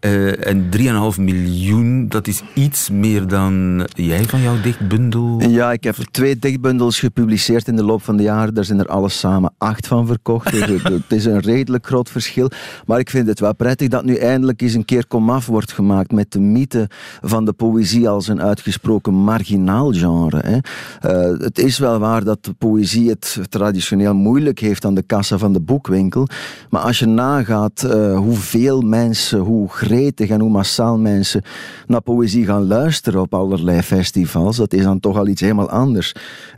Eh, 0.00 0.46
en 0.46 0.68
3,5 0.70 1.18
miljoen, 1.18 2.08
dat 2.08 2.26
is 2.26 2.42
iets 2.54 2.90
meer 2.90 3.26
dan 3.26 3.86
jij 3.94 4.24
van 4.24 4.40
jouw 4.40 4.60
dichtbundel. 4.60 5.42
Ja, 5.48 5.72
ik 5.72 5.84
heb 5.84 5.94
twee 5.94 6.38
dichtbundels 6.38 6.98
gepubliceerd 6.98 7.68
in 7.68 7.76
de 7.76 7.84
loop 7.84 8.02
van 8.02 8.16
de 8.16 8.22
jaren. 8.22 8.54
Daar 8.54 8.64
zijn 8.64 8.78
er 8.78 8.86
alles 8.86 9.18
samen 9.18 9.52
acht 9.58 9.86
van 9.86 10.06
verkocht. 10.06 10.50
Dus 10.50 10.82
het, 10.82 11.02
is 11.08 11.24
een 11.24 11.40
redelijk 11.40 11.86
groot 11.86 12.10
verschil. 12.10 12.50
Maar 12.86 12.98
ik 12.98 13.10
vind 13.10 13.26
het 13.26 13.40
wel 13.40 13.54
prettig 13.54 13.88
dat 13.88 14.04
nu 14.04 14.14
eindelijk 14.14 14.62
eens 14.62 14.74
een 14.74 14.84
keer 14.84 15.06
komaf 15.06 15.46
wordt 15.46 15.72
gemaakt 15.72 16.12
met 16.12 16.32
de 16.32 16.40
mythe 16.40 16.88
van 17.20 17.44
de 17.44 17.52
poëzie 17.52 18.08
als 18.08 18.28
een 18.28 18.42
uitgesproken 18.42 19.14
marginaal 19.14 19.92
genre. 19.92 20.40
Hè. 20.40 20.58
Eh, 21.00 21.38
het 21.38 21.58
is 21.58 21.78
wel 21.78 21.98
waar 21.98 22.24
dat 22.24 22.44
de 22.44 22.52
poëzie 22.52 23.08
het 23.08 23.38
traditioneel 23.48 24.14
moeilijk 24.14 24.58
heeft 24.58 24.84
aan 24.84 24.94
de 24.94 25.02
kassa 25.02 25.38
van 25.38 25.52
de 25.52 25.60
boekwinkel. 25.60 26.28
Maar 26.70 26.82
als 26.82 26.98
je 26.98 27.06
nagaat 27.06 27.82
eh, 27.82 28.16
hoeveel 28.16 28.80
mensen, 28.80 29.38
hoe 29.38 29.68
gretig 29.90 30.28
en 30.28 30.40
hoe 30.40 30.50
massaal 30.50 30.98
mensen 30.98 31.42
naar 31.86 32.00
poëzie 32.00 32.44
gaan 32.44 32.66
luisteren 32.66 33.20
op 33.20 33.34
allerlei 33.34 33.82
festivals, 33.82 34.56
dat 34.56 34.72
is 34.72 34.82
dan 34.82 35.00
toch 35.00 35.16
al 35.18 35.26
iets 35.26 35.40
helemaal 35.40 35.70
anders. 35.70 36.14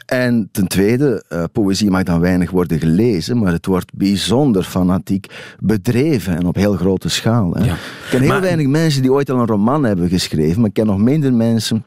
En 0.07 0.49
ten 0.53 0.67
tweede, 0.69 1.25
eh, 1.29 1.45
poëzie 1.53 1.91
mag 1.91 2.03
dan 2.03 2.21
weinig 2.21 2.51
worden 2.51 2.79
gelezen, 2.79 3.39
maar 3.39 3.53
het 3.53 3.67
wordt 3.67 3.95
bijzonder 3.95 4.63
fanatiek 4.63 5.27
bedreven 5.61 6.37
en 6.37 6.47
op 6.47 6.55
heel 6.55 6.75
grote 6.77 7.09
schaal. 7.09 7.55
Hè. 7.55 7.65
Ja. 7.65 7.73
Ik 7.73 7.79
ken 8.11 8.21
heel 8.21 8.29
Maar- 8.29 8.41
weinig 8.41 8.67
mensen 8.67 9.03
die 9.03 9.13
ooit 9.13 9.31
al 9.31 9.39
een 9.39 9.47
roman 9.47 9.85
hebben 9.85 10.09
geschreven, 10.09 10.61
maar 10.61 10.69
ik 10.69 10.75
ken 10.75 10.87
nog 10.87 10.99
minder 10.99 11.33
mensen 11.35 11.85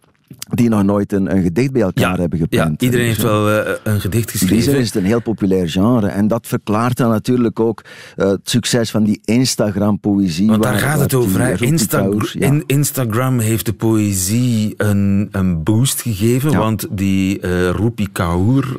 die 0.50 0.69
nog 0.69 0.84
nooit 0.84 1.13
een, 1.13 1.36
een 1.36 1.43
gedicht 1.43 1.71
bij 1.71 1.82
elkaar 1.82 2.17
hebben 2.17 2.39
gepland. 2.39 2.82
Ja, 2.82 2.86
iedereen 2.86 3.06
heeft 3.06 3.19
Dus, 3.19 3.30
wel 3.30 3.52
uh, 3.52 3.71
een 3.84 4.02
gedicht 4.02 4.32
geschreven. 4.32 4.56
In 4.56 4.62
die 4.62 4.71
zin 4.71 4.82
is 4.82 4.88
het 4.88 4.95
een 4.95 5.06
heel 5.06 5.21
populair 5.21 5.69
genre. 5.69 6.08
En 6.08 6.28
dat 6.28 6.48
verklaart 6.48 6.98
dan 6.98 7.10
natuurlijk 7.10 7.60
ook 7.60 7.82
uh, 8.17 8.28
het 8.28 8.50
succes 8.50 8.91
van 8.91 9.04
die 9.04 9.21
Instagram-poëzie. 9.26 10.48
Want 10.48 10.63
daar 10.63 10.71
waar, 10.71 10.82
gaat 10.82 11.00
het 11.00 11.13
over. 11.13 11.63
Insta 11.63 12.10
ja. 12.34 12.62
Instagram 12.65 13.39
heeft 13.39 13.65
de 13.65 13.74
poëzie 13.74 14.74
een, 14.78 15.28
een 15.32 15.63
boost 15.63 16.02
gegeven. 16.02 16.52
Ja. 16.52 16.58
Want 16.58 16.88
die 16.91 17.41
uh, 17.41 17.69
Rupi 17.69 18.08
Kaur 18.12 18.78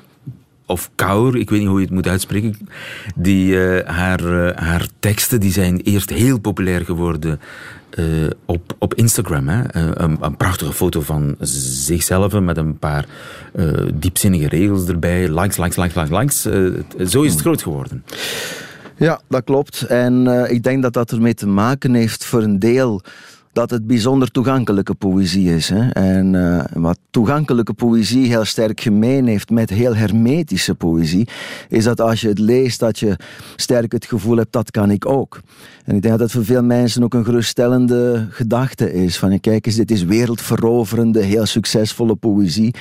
of 0.66 0.90
Kaur, 0.95 1.37
ik 1.37 1.51
weet 1.51 1.59
niet 1.59 1.69
hoe 1.69 1.79
je 1.79 1.85
het 1.85 1.95
moet 1.95 2.09
uitspreken, 2.09 2.69
die, 3.14 3.59
haar, 3.85 4.23
haar 4.62 4.88
teksten 5.01 5.40
die 5.40 5.53
zijn 5.53 5.81
eerst 5.81 6.11
heel 6.11 6.38
populair 6.38 6.85
geworden 6.85 7.40
uh, 7.94 8.31
op, 8.44 8.77
op 8.79 8.94
Instagram. 8.94 9.49
Hè. 9.49 9.62
Een, 9.75 10.16
een, 10.20 10.37
prachtige 10.37 10.72
foto 10.72 11.01
van 11.01 11.37
zichzelf 11.40 12.40
met 12.40 12.57
een 12.57 12.79
paar 12.79 13.07
diepzinnige 13.94 14.49
regels 14.49 14.88
erbij. 14.88 15.40
Likes, 15.40 15.57
likes, 15.57 15.77
likes, 15.77 15.94
likes, 15.94 16.18
likes. 16.18 16.42
zo 17.12 17.22
is 17.22 17.33
het 17.33 17.40
groot 17.40 17.62
geworden. 17.62 18.05
Ja, 18.96 19.20
dat 19.29 19.44
klopt. 19.44 19.83
En 19.83 20.27
ik 20.51 20.62
denk 20.62 20.83
dat 20.83 20.92
dat 20.92 21.11
ermee 21.11 21.35
te 21.35 21.46
maken 21.46 21.94
heeft 21.94 22.25
voor 22.25 22.42
een 22.42 22.59
deel 22.59 23.03
dat 23.57 23.71
het 23.71 23.87
bijzonder 23.87 24.31
toegankelijke 24.31 24.95
poëzie 24.95 25.55
is. 25.55 25.69
Hè? 25.69 25.88
En 25.88 26.35
uh, 26.35 26.64
wat 26.73 26.99
toegankelijke 27.11 27.73
poëzie 27.73 28.27
heel 28.27 28.45
sterk 28.45 28.81
gemeen 28.81 29.27
heeft 29.27 29.51
met 29.51 29.71
heel 29.71 29.95
hermetische 29.95 30.75
poëzie, 30.75 31.29
is 31.69 31.85
dat 31.85 32.01
als 32.01 32.21
je 32.21 32.29
het 32.29 32.38
leest, 32.38 32.81
dat 32.81 32.99
je 32.99 33.16
sterk 33.57 33.92
het 33.92 34.05
gevoel 34.05 34.37
hebt, 34.37 34.53
dat 34.53 34.71
kan 34.71 34.90
ik 34.90 35.07
ook. 35.07 35.40
En 35.85 35.95
ik 35.95 36.03
denk 36.03 36.19
dat 36.19 36.19
dat 36.19 36.31
voor 36.31 36.45
veel 36.45 36.62
mensen 36.62 37.03
ook 37.03 37.14
een 37.14 37.25
geruststellende 37.25 38.27
gedachte 38.31 38.92
is. 38.92 39.19
Van 39.19 39.40
kijk 39.40 39.66
eens, 39.66 39.77
dit 39.77 39.90
is 39.90 40.05
wereldveroverende, 40.05 41.23
heel 41.23 41.47
succesvolle 41.47 42.14
poëzie, 42.14 42.75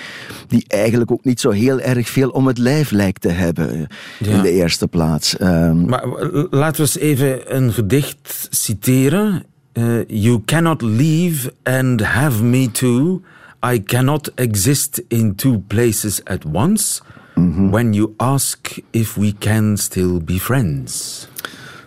die 0.48 0.66
eigenlijk 0.68 1.12
ook 1.12 1.24
niet 1.24 1.40
zo 1.40 1.50
heel 1.50 1.80
erg 1.80 2.10
veel 2.10 2.30
om 2.30 2.48
het 2.48 2.58
lijf 2.58 2.92
lijkt 2.92 3.22
te 3.22 3.30
hebben 3.30 3.88
ja. 4.20 4.32
in 4.32 4.42
de 4.42 4.52
eerste 4.52 4.88
plaats. 4.88 5.42
Um, 5.42 5.86
maar 5.86 6.08
laten 6.50 6.76
we 6.76 6.82
eens 6.82 6.98
even 6.98 7.56
een 7.56 7.74
gedicht 7.74 8.48
citeren. 8.50 9.54
Uh, 9.78 10.06
you 10.08 10.42
cannot 10.46 10.82
leave 10.82 11.52
and 11.64 12.02
have 12.02 12.42
me 12.42 12.72
too. 12.72 13.22
I 13.62 13.80
cannot 13.80 14.30
exist 14.38 15.02
in 15.10 15.36
two 15.36 15.64
places 15.68 16.22
at 16.26 16.46
once. 16.46 17.02
Mm 17.36 17.54
-hmm. 17.54 17.72
When 17.72 17.94
you 17.94 18.14
ask 18.18 18.78
if 18.92 19.18
we 19.18 19.34
can 19.40 19.78
still 19.78 20.24
be 20.24 20.40
friends. 20.40 21.28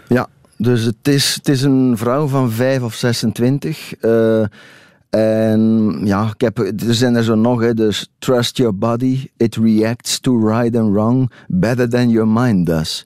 Ja, 0.09 0.29
dus 0.57 0.85
het 0.85 1.09
is, 1.09 1.35
het 1.35 1.49
is 1.49 1.63
een 1.63 1.97
vrouw 1.97 2.27
van 2.27 2.51
5 2.51 2.83
of 2.83 2.95
26. 2.95 3.95
Uh, 4.01 4.45
en 5.11 5.93
ja, 6.05 6.31
ik 6.35 6.41
heb, 6.41 6.59
er 6.59 6.95
zijn 6.95 7.15
er 7.15 7.25
zo 7.25 7.35
nog, 7.35 7.61
hè, 7.61 7.75
dus 7.75 8.11
trust 8.19 8.57
your 8.57 8.79
body, 8.79 9.29
it 9.37 9.57
reacts 9.57 10.21
to 10.21 10.49
right 10.49 10.77
and 10.77 10.93
wrong 10.93 11.33
better 11.49 11.89
than 11.89 12.09
your 12.09 12.29
mind 12.29 12.67
does. 12.67 13.05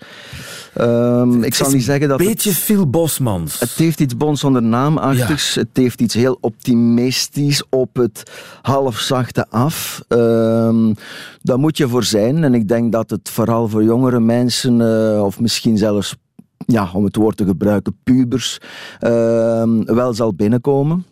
Um, 0.81 1.43
ik 1.43 1.55
zal 1.55 1.71
niet 1.71 1.83
zeggen 1.83 2.09
dat. 2.09 2.21
Een 2.21 2.27
beetje 2.27 2.51
het, 2.51 2.59
veel 2.59 2.91
Bosmans. 2.91 3.61
Het 3.61 3.71
heeft 3.71 4.01
iets 4.01 4.17
Bons 4.17 4.41
zonder 4.41 4.62
naamachtigs. 4.62 5.55
Ja. 5.55 5.61
Het 5.61 5.69
heeft 5.73 6.01
iets 6.01 6.15
heel 6.15 6.38
optimistisch 6.41 7.65
op 7.69 7.97
het 7.97 8.23
halfzachte 8.62 9.47
af. 9.51 10.03
Um, 10.09 10.95
daar 11.43 11.59
moet 11.59 11.77
je 11.77 11.88
voor 11.88 12.05
zijn. 12.05 12.45
En 12.45 12.55
ik 12.55 12.69
denk 12.69 12.93
dat 12.93 13.11
het 13.11 13.31
vooral 13.31 13.69
voor 13.69 13.85
jongere 13.85 14.21
mensen, 14.21 14.81
uh, 14.81 15.25
of 15.25 15.41
misschien 15.41 15.79
zelfs, 15.79 16.17
ja, 16.67 16.91
om 16.93 17.05
het 17.05 17.17
woord 17.17 17.37
te 17.37 17.45
gebruiken, 17.45 17.97
pubers, 18.05 18.59
uh, 19.01 19.62
wel 19.85 20.15
zal 20.15 20.35
binnenkomen. 20.35 21.05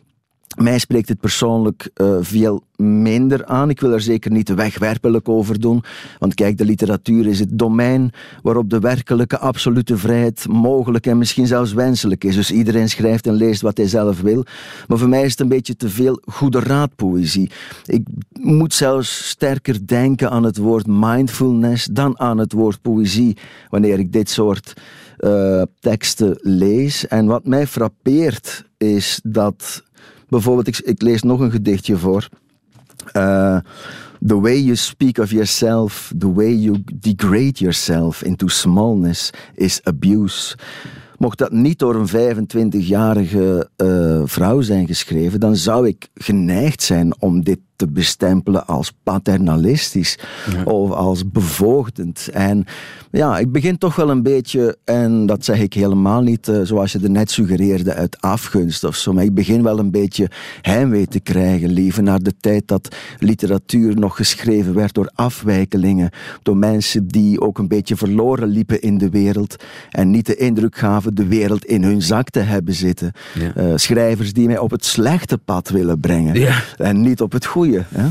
Mij 0.56 0.78
spreekt 0.78 1.08
het 1.08 1.20
persoonlijk 1.20 1.90
uh, 1.96 2.16
veel 2.20 2.62
minder 2.76 3.44
aan. 3.44 3.70
Ik 3.70 3.80
wil 3.80 3.92
er 3.92 4.00
zeker 4.00 4.30
niet 4.30 4.54
wegwerpelijk 4.54 5.28
over 5.28 5.60
doen. 5.60 5.82
Want 6.18 6.34
kijk, 6.34 6.58
de 6.58 6.64
literatuur 6.64 7.26
is 7.26 7.38
het 7.38 7.58
domein 7.58 8.12
waarop 8.42 8.70
de 8.70 8.78
werkelijke 8.78 9.38
absolute 9.38 9.96
vrijheid 9.96 10.48
mogelijk 10.48 11.06
en 11.06 11.18
misschien 11.18 11.46
zelfs 11.46 11.72
wenselijk 11.72 12.24
is. 12.24 12.34
Dus 12.34 12.50
iedereen 12.50 12.88
schrijft 12.88 13.26
en 13.26 13.32
leest 13.32 13.60
wat 13.60 13.76
hij 13.76 13.88
zelf 13.88 14.20
wil. 14.20 14.44
Maar 14.88 14.98
voor 14.98 15.08
mij 15.08 15.22
is 15.22 15.30
het 15.30 15.40
een 15.40 15.48
beetje 15.48 15.76
te 15.76 15.88
veel 15.88 16.22
goede 16.24 16.60
raadpoëzie. 16.60 17.50
Ik 17.84 18.06
moet 18.32 18.74
zelfs 18.74 19.28
sterker 19.28 19.86
denken 19.86 20.30
aan 20.30 20.42
het 20.42 20.56
woord 20.56 20.86
mindfulness 20.86 21.84
dan 21.84 22.18
aan 22.18 22.38
het 22.38 22.52
woord 22.52 22.82
poëzie 22.82 23.36
wanneer 23.68 23.98
ik 23.98 24.12
dit 24.12 24.30
soort 24.30 24.72
uh, 25.18 25.62
teksten 25.80 26.38
lees. 26.40 27.06
En 27.06 27.26
wat 27.26 27.46
mij 27.46 27.66
frappeert 27.66 28.68
is 28.76 29.20
dat 29.22 29.82
Bijvoorbeeld, 30.30 30.66
ik, 30.66 30.78
ik 30.78 31.02
lees 31.02 31.22
nog 31.22 31.40
een 31.40 31.50
gedichtje 31.50 31.96
voor. 31.96 32.28
Uh, 33.12 33.58
the 34.26 34.40
way 34.40 34.58
you 34.58 34.76
speak 34.76 35.18
of 35.18 35.30
yourself, 35.30 36.12
the 36.18 36.32
way 36.32 36.52
you 36.52 36.82
degrade 36.94 37.58
yourself 37.58 38.22
into 38.22 38.48
smallness 38.48 39.30
is 39.54 39.80
abuse. 39.84 40.56
Mocht 41.18 41.38
dat 41.38 41.52
niet 41.52 41.78
door 41.78 41.94
een 41.94 42.46
25-jarige 42.46 43.70
uh, 43.76 44.22
vrouw 44.24 44.60
zijn 44.60 44.86
geschreven, 44.86 45.40
dan 45.40 45.56
zou 45.56 45.88
ik 45.88 46.08
geneigd 46.14 46.82
zijn 46.82 47.20
om 47.20 47.44
dit 47.44 47.58
te 47.80 47.88
bestempelen 47.88 48.66
als 48.66 48.92
paternalistisch 49.02 50.18
ja. 50.52 50.62
of 50.62 50.90
als 50.90 51.30
bevoogdend. 51.30 52.28
En 52.32 52.64
ja, 53.10 53.38
ik 53.38 53.52
begin 53.52 53.78
toch 53.78 53.96
wel 53.96 54.10
een 54.10 54.22
beetje, 54.22 54.76
en 54.84 55.26
dat 55.26 55.44
zeg 55.44 55.60
ik 55.60 55.74
helemaal 55.74 56.22
niet 56.22 56.48
uh, 56.48 56.60
zoals 56.62 56.92
je 56.92 56.98
er 57.02 57.10
net 57.10 57.30
suggereerde 57.30 57.94
uit 57.94 58.20
afgunst 58.20 58.84
of 58.84 58.96
zo, 58.96 59.12
maar 59.12 59.24
ik 59.24 59.34
begin 59.34 59.62
wel 59.62 59.78
een 59.78 59.90
beetje 59.90 60.30
heimwee 60.60 61.06
te 61.06 61.20
krijgen, 61.20 61.70
liever 61.70 62.02
naar 62.02 62.22
de 62.22 62.32
tijd 62.40 62.68
dat 62.68 62.96
literatuur 63.18 63.98
nog 63.98 64.16
geschreven 64.16 64.74
werd 64.74 64.94
door 64.94 65.10
afwijkelingen, 65.14 66.10
door 66.42 66.56
mensen 66.56 67.08
die 67.08 67.40
ook 67.40 67.58
een 67.58 67.68
beetje 67.68 67.96
verloren 67.96 68.48
liepen 68.48 68.80
in 68.80 68.98
de 68.98 69.10
wereld 69.10 69.56
en 69.90 70.10
niet 70.10 70.26
de 70.26 70.36
indruk 70.36 70.76
gaven 70.76 71.14
de 71.14 71.26
wereld 71.26 71.64
in 71.64 71.82
hun 71.82 72.02
zak 72.02 72.30
te 72.30 72.40
hebben 72.40 72.74
zitten. 72.74 73.12
Ja. 73.34 73.52
Uh, 73.56 73.72
schrijvers 73.76 74.32
die 74.32 74.46
mij 74.46 74.58
op 74.58 74.70
het 74.70 74.84
slechte 74.84 75.38
pad 75.38 75.68
willen 75.68 76.00
brengen 76.00 76.34
ja. 76.34 76.62
en 76.76 77.00
niet 77.00 77.20
op 77.20 77.32
het 77.32 77.46
goede. 77.46 77.69
Hè? 77.78 78.06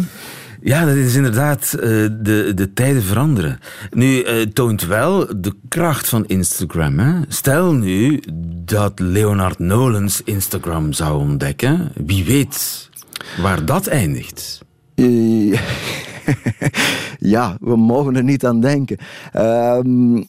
Ja, 0.62 0.86
dat 0.86 0.96
is 0.96 1.16
inderdaad, 1.16 1.74
uh, 1.76 1.82
de, 2.22 2.52
de 2.56 2.74
tijden 2.74 3.04
veranderen. 3.04 3.60
Nu, 3.92 4.24
uh, 4.24 4.42
toont 4.42 4.86
wel 4.86 5.28
de 5.38 5.54
kracht 5.68 6.10
van 6.10 6.26
Instagram. 6.26 7.00
Hè? 7.00 7.20
Stel 7.28 7.74
nu 7.74 8.22
dat 8.64 9.00
Leonard 9.00 9.60
Nolens 9.60 10.22
Instagram 10.24 10.94
zou 10.94 11.20
ontdekken. 11.20 11.92
Wie 12.06 12.26
weet 12.26 12.90
waar 13.42 13.66
dat 13.66 13.88
eindigt. 13.88 14.62
Uh, 14.96 15.60
ja, 17.34 17.58
we 17.60 17.78
mogen 17.78 18.16
er 18.16 18.24
niet 18.24 18.46
aan 18.46 18.62
denken. 18.62 18.98
Um, 19.36 20.28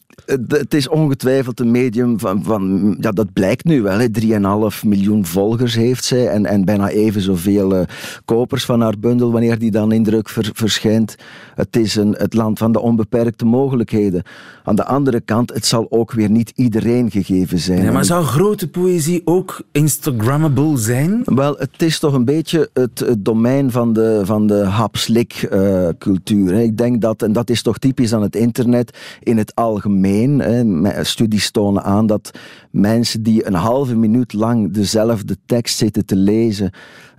het 0.48 0.74
is 0.74 0.88
ongetwijfeld 0.88 1.60
een 1.60 1.70
medium 1.70 2.18
van, 2.18 2.44
van 2.44 2.96
ja, 3.00 3.10
dat 3.10 3.32
blijkt 3.32 3.64
nu 3.64 3.82
wel. 3.82 3.98
3,5 4.00 4.86
miljoen 4.86 5.26
volgers 5.26 5.74
heeft 5.74 6.04
zij 6.04 6.28
en, 6.28 6.46
en 6.46 6.64
bijna 6.64 6.88
even 6.88 7.20
zoveel 7.20 7.74
uh, 7.74 7.82
kopers 8.24 8.64
van 8.64 8.80
haar 8.80 8.98
bundel 8.98 9.32
wanneer 9.32 9.58
die 9.58 9.70
dan 9.70 9.92
in 9.92 10.04
druk 10.04 10.28
ver, 10.28 10.50
verschijnt. 10.54 11.16
Het 11.54 11.76
is 11.76 11.94
een, 11.94 12.14
het 12.18 12.34
land 12.34 12.58
van 12.58 12.72
de 12.72 12.80
onbeperkte 12.80 13.44
mogelijkheden. 13.44 14.22
Aan 14.64 14.76
de 14.76 14.84
andere 14.84 15.20
kant, 15.20 15.54
het 15.54 15.66
zal 15.66 15.86
ook 15.90 16.12
weer 16.12 16.30
niet 16.30 16.52
iedereen 16.54 17.10
gegeven 17.10 17.58
zijn. 17.58 17.82
Ja, 17.82 17.92
maar 17.92 18.04
zou 18.04 18.24
grote 18.24 18.68
poëzie 18.68 19.22
ook 19.24 19.62
Instagrammable 19.72 20.76
zijn? 20.76 21.22
Wel, 21.24 21.56
het 21.58 21.82
is 21.82 21.98
toch 21.98 22.14
een 22.14 22.24
beetje 22.24 22.70
het, 22.72 22.98
het 22.98 23.24
domein 23.24 23.70
van 23.70 23.92
de, 23.92 24.20
van 24.24 24.46
de 24.46 24.64
hapslik 24.64 25.48
uh, 25.52 25.88
cultuur. 25.98 26.54
Ik 26.54 26.76
denk 26.76 27.00
dat, 27.00 27.22
en 27.22 27.32
dat 27.32 27.50
is 27.50 27.62
toch 27.62 27.78
typisch 27.78 28.14
aan 28.14 28.22
het 28.22 28.36
internet 28.36 28.98
in 29.22 29.38
het 29.38 29.54
algemeen. 29.54 30.08
Hè, 30.10 31.04
studies 31.04 31.50
tonen 31.50 31.82
aan 31.82 32.06
dat 32.06 32.30
mensen 32.70 33.22
die 33.22 33.46
een 33.46 33.54
halve 33.54 33.96
minuut 33.96 34.32
lang 34.32 34.72
dezelfde 34.72 35.36
tekst 35.46 35.76
zitten 35.76 36.06
te 36.06 36.16
lezen 36.16 36.70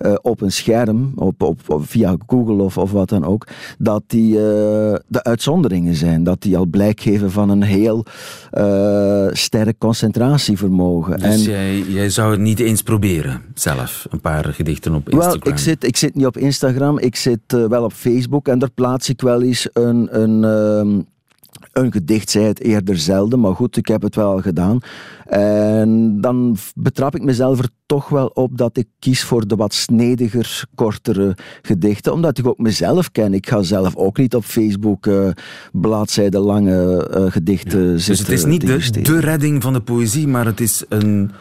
uh, 0.06 0.13
op 0.21 0.41
een 0.41 0.51
scherm, 0.51 1.12
op, 1.15 1.41
op, 1.41 1.60
op, 1.67 1.89
via 1.89 2.15
Google 2.27 2.63
of, 2.63 2.77
of 2.77 2.91
wat 2.91 3.10
dan 3.10 3.25
ook, 3.25 3.47
dat 3.77 4.04
die 4.08 4.34
uh, 4.34 4.39
de 5.08 5.23
uitzonderingen 5.23 5.95
zijn. 5.95 6.23
Dat 6.23 6.41
die 6.41 6.58
al 6.58 6.65
blijk 6.65 7.01
geven 7.01 7.32
van 7.32 7.49
een 7.49 7.62
heel 7.62 8.06
uh, 8.58 9.27
sterk 9.32 9.77
concentratievermogen. 9.77 11.19
Dus 11.19 11.45
en, 11.45 11.51
jij, 11.51 11.80
jij 11.80 12.10
zou 12.10 12.32
het 12.32 12.39
niet 12.39 12.60
eens 12.60 12.82
proberen, 12.82 13.41
zelf, 13.54 14.08
een 14.10 14.21
paar 14.21 14.45
gedichten 14.45 14.93
op 14.93 15.10
Instagram? 15.10 15.39
Wel, 15.43 15.54
ik 15.54 15.60
zit, 15.60 15.84
ik 15.84 15.97
zit 15.97 16.15
niet 16.15 16.25
op 16.25 16.38
Instagram, 16.38 16.99
ik 16.99 17.15
zit 17.15 17.39
wel 17.47 17.84
op 17.84 17.93
Facebook 17.93 18.47
en 18.47 18.60
daar 18.60 18.71
plaats 18.71 19.10
ik 19.10 19.21
wel 19.21 19.41
eens 19.41 19.69
een... 19.73 20.21
een 20.21 20.43
ehm, 20.43 20.99
een 21.71 21.91
gedicht 21.91 22.29
zei 22.29 22.45
het 22.45 22.62
eerder 22.62 22.97
zelden, 22.97 23.39
maar 23.39 23.55
goed, 23.55 23.77
ik 23.77 23.88
heb 23.88 24.01
het 24.01 24.15
wel 24.15 24.41
gedaan. 24.41 24.79
En 25.25 26.21
dan 26.21 26.57
betrap 26.75 27.15
ik 27.15 27.23
mezelf 27.23 27.60
er 27.60 27.69
toch 27.86 28.10
wel 28.10 28.27
op 28.27 28.57
dat 28.57 28.77
ik 28.77 28.88
kies 28.99 29.23
voor 29.23 29.47
de 29.47 29.55
wat 29.55 29.73
snediger, 29.73 30.65
kortere 30.75 31.38
gedichten, 31.62 32.13
omdat 32.13 32.38
ik 32.38 32.47
ook 32.47 32.57
mezelf 32.57 33.12
ken. 33.12 33.34
Ik 33.34 33.47
ga 33.47 33.62
zelf 33.62 33.95
ook 33.95 34.17
niet 34.17 34.36
op 34.36 34.43
Facebook 34.43 35.05
uh, 35.05 35.29
bladzijden 35.71 36.41
lange 36.41 37.10
uh, 37.13 37.31
gedichten 37.31 37.91
ja, 37.91 37.97
zitten. 37.97 38.15
Dus 38.15 38.19
het 38.19 38.29
is 38.29 38.45
niet 38.45 38.93
de, 38.93 39.01
de 39.01 39.19
redding 39.19 39.62
van 39.62 39.73
de 39.73 39.81
poëzie, 39.81 40.27
maar 40.27 40.45
het 40.45 40.60
is 40.60 40.84
een 40.89 41.31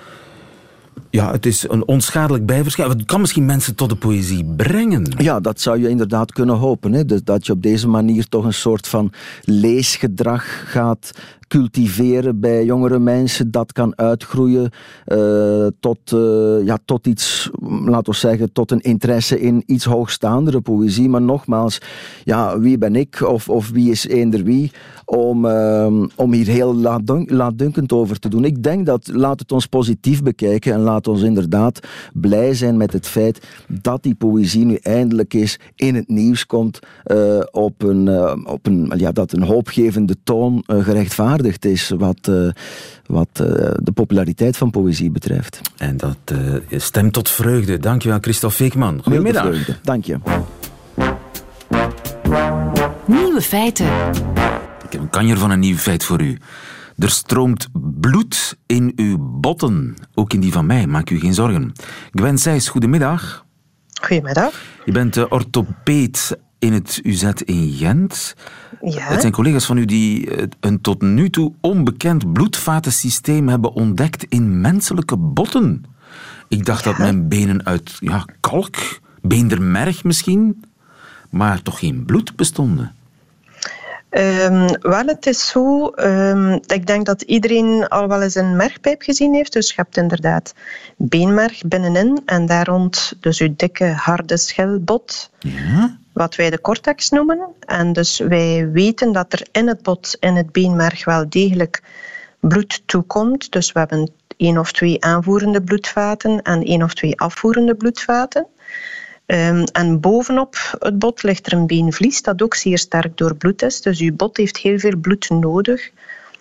ja, 1.11 1.33
het 1.33 1.47
is 1.47 1.69
een 1.69 1.87
onschadelijk 1.87 2.47
bijverschijnsel. 2.47 2.99
Het 2.99 3.07
kan 3.07 3.21
misschien 3.21 3.45
mensen 3.45 3.75
tot 3.75 3.89
de 3.89 3.97
poëzie 3.97 4.45
brengen. 4.57 5.15
Ja, 5.17 5.41
dat 5.41 5.61
zou 5.61 5.81
je 5.81 5.89
inderdaad 5.89 6.33
kunnen 6.33 6.57
hopen. 6.57 6.93
Hè? 6.93 7.05
Dus 7.05 7.21
dat 7.25 7.47
je 7.47 7.53
op 7.53 7.63
deze 7.63 7.89
manier 7.89 8.29
toch 8.29 8.45
een 8.45 8.55
soort 8.55 8.89
van 8.89 9.13
leesgedrag 9.45 10.71
gaat 10.71 11.11
cultiveren 11.51 12.41
bij 12.41 12.65
jongere 12.65 12.99
mensen. 12.99 13.51
Dat 13.51 13.73
kan 13.73 13.99
uitgroeien 13.99 14.71
uh, 15.07 15.67
tot, 15.81 16.13
uh, 16.13 16.65
ja, 16.65 16.79
tot 16.85 17.07
iets, 17.07 17.51
laten 17.85 18.13
we 18.13 18.19
zeggen, 18.19 18.53
tot 18.53 18.71
een 18.71 18.81
interesse 18.81 19.41
in 19.41 19.63
iets 19.67 19.85
hoogstaandere 19.85 20.61
poëzie. 20.61 21.09
Maar 21.09 21.23
nogmaals, 21.23 21.81
ja, 22.25 22.59
wie 22.59 22.79
ben 22.79 22.97
ik 22.97 23.23
of, 23.27 23.49
of 23.49 23.71
wie 23.71 23.91
is 23.91 24.07
eender 24.07 24.45
wie 24.45 24.71
om, 25.05 25.45
uh, 25.45 26.03
om 26.17 26.33
hier 26.33 26.47
heel 26.47 26.75
laatdunk, 26.75 27.31
laatdunkend 27.31 27.93
over 27.93 28.19
te 28.19 28.29
doen. 28.29 28.45
Ik 28.45 28.63
denk 28.63 28.87
dat, 28.87 29.11
laat 29.13 29.41
het 29.41 29.53
ons 29.53 29.67
positief 29.67 30.23
bekijken 30.23 30.73
en 30.73 30.81
laat 30.81 31.09
ons 31.09 31.23
inderdaad 31.23 31.81
blij 32.13 32.55
zijn 32.55 32.77
met 32.77 32.93
het 32.93 33.07
feit 33.07 33.47
dat 33.69 34.03
die 34.03 34.15
poëzie 34.15 34.65
nu 34.65 34.75
eindelijk 34.75 35.35
eens 35.35 35.59
in 35.75 35.95
het 35.95 36.09
nieuws 36.09 36.47
komt 36.47 36.79
uh, 37.07 37.41
op 37.51 37.83
een, 37.83 38.09
op 38.47 38.67
een, 38.67 38.93
ja, 38.97 39.13
dat 39.13 39.33
een 39.33 39.43
hoopgevende 39.43 40.15
toon 40.25 40.65
uh, 40.67 40.83
is 41.61 41.89
wat, 41.89 42.31
wat 43.07 43.29
de 43.77 43.93
populariteit 43.95 44.57
van 44.57 44.71
poëzie 44.71 45.11
betreft. 45.11 45.61
En 45.77 45.97
dat 45.97 46.17
stemt 46.71 47.13
tot 47.13 47.29
vreugde. 47.29 47.79
Dankjewel, 47.79 48.19
Christophe 48.21 48.57
Veekman. 48.57 49.01
Goedemiddag. 49.03 49.43
Vreugde. 49.43 49.77
Dank 49.83 50.05
je. 50.05 50.19
Nieuwe 53.07 53.41
feiten. 53.41 53.87
Ik 54.85 54.93
heb 54.93 55.01
een 55.01 55.11
kanjer 55.11 55.39
van 55.39 55.51
een 55.51 55.61
nieuw 55.61 55.77
feit 55.77 56.05
voor 56.05 56.21
u. 56.21 56.39
Er 56.99 57.11
stroomt 57.11 57.69
bloed 58.01 58.57
in 58.67 58.93
uw 58.97 59.17
botten. 59.21 59.95
Ook 60.15 60.33
in 60.33 60.41
die 60.41 60.53
van 60.53 60.67
mij, 60.67 60.87
maak 60.87 61.11
u 61.11 61.21
geen 61.21 61.35
zorgen. 61.35 61.73
Gwen 62.11 62.39
Seijs, 62.39 62.69
goedemiddag. 62.69 63.45
Goedemiddag. 64.03 64.53
Je 64.85 64.93
bent 64.93 65.29
orthopeed 65.29 66.39
in 66.59 66.73
het 66.73 67.01
UZ 67.03 67.25
in 67.45 67.73
Gent. 67.73 68.35
Ja. 68.81 69.03
Het 69.03 69.21
zijn 69.21 69.33
collega's 69.33 69.67
van 69.67 69.77
u 69.77 69.85
die 69.85 70.31
een 70.61 70.81
tot 70.81 71.03
nu 71.03 71.31
toe 71.31 71.53
onbekend 71.61 72.33
bloedvatensysteem 72.33 73.49
hebben 73.49 73.73
ontdekt 73.73 74.25
in 74.29 74.61
menselijke 74.61 75.17
botten. 75.17 75.85
Ik 76.49 76.65
dacht 76.67 76.85
ja. 76.85 76.91
dat 76.91 76.99
mijn 76.99 77.29
benen 77.29 77.67
uit 77.67 77.97
ja, 78.01 78.25
kalk, 78.41 79.01
beendermerg 79.23 80.05
misschien, 80.05 80.65
maar 81.31 81.63
toch 81.63 81.79
geen 81.79 82.05
bloed 82.05 82.37
bestonden. 82.37 82.95
Um, 84.11 84.67
wel, 84.81 85.05
het 85.07 85.27
is 85.27 85.49
zo. 85.49 85.93
Um, 85.97 86.53
ik 86.67 86.87
denk 86.87 87.07
dat 87.07 87.23
iedereen 87.23 87.89
al 87.89 88.09
wel 88.09 88.23
eens 88.23 88.35
een 88.35 88.57
mergpijp 88.57 89.03
gezien 89.03 89.35
heeft. 89.35 89.53
Dus 89.53 89.69
je 89.69 89.73
hebt 89.77 89.97
inderdaad 89.97 90.55
beenmerg 90.97 91.63
binnenin 91.67 92.23
en 92.25 92.47
daar 92.47 92.67
rond 92.67 93.13
dus 93.21 93.41
uw 93.41 93.55
dikke, 93.57 93.85
harde 93.85 94.37
schelbot. 94.37 95.31
Ja. 95.39 95.99
Wat 96.13 96.35
wij 96.35 96.51
de 96.51 96.61
cortex 96.61 97.11
noemen. 97.11 97.39
En 97.67 97.93
dus 97.93 98.19
wij 98.19 98.71
weten 98.71 99.13
dat 99.13 99.33
er 99.33 99.47
in 99.53 99.69
het 99.69 99.83
bot, 99.83 100.17
in 100.21 100.37
het 100.37 100.53
beenmerg, 100.53 101.05
wel 101.05 101.29
degelijk 101.29 101.83
bloed 102.41 102.83
toekomt. 102.87 103.53
Dus 103.53 103.73
we 103.73 103.79
hebben 103.79 104.11
één 104.37 104.59
of 104.59 104.73
twee 104.73 105.05
aanvoerende 105.05 105.63
bloedvaten 105.63 106.43
en 106.43 106.63
één 106.63 106.83
of 106.83 106.95
twee 106.95 107.21
afvoerende 107.21 107.75
bloedvaten. 107.75 108.47
Um, 109.27 109.65
en 109.65 110.01
bovenop 110.01 110.77
het 110.79 110.99
bot 110.99 111.23
ligt 111.23 111.47
er 111.47 111.53
een 111.53 111.67
beenvlies 111.67 112.23
dat 112.23 112.43
ook 112.43 112.55
zeer 112.55 112.79
sterk 112.79 113.17
doorbloed 113.17 113.63
is. 113.63 113.81
Dus 113.81 114.01
uw 114.01 114.15
bot 114.17 114.37
heeft 114.37 114.57
heel 114.57 114.79
veel 114.79 114.97
bloed 114.97 115.31
nodig 115.31 115.91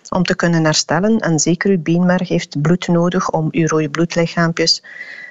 om 0.08 0.22
te 0.22 0.36
kunnen 0.36 0.64
herstellen. 0.64 1.18
En 1.18 1.38
zeker 1.38 1.70
uw 1.70 1.82
beenmerg 1.82 2.28
heeft 2.28 2.62
bloed 2.62 2.88
nodig 2.88 3.30
om 3.30 3.48
uw 3.50 3.66
rode 3.66 3.90
bloedlichaampjes 3.90 4.82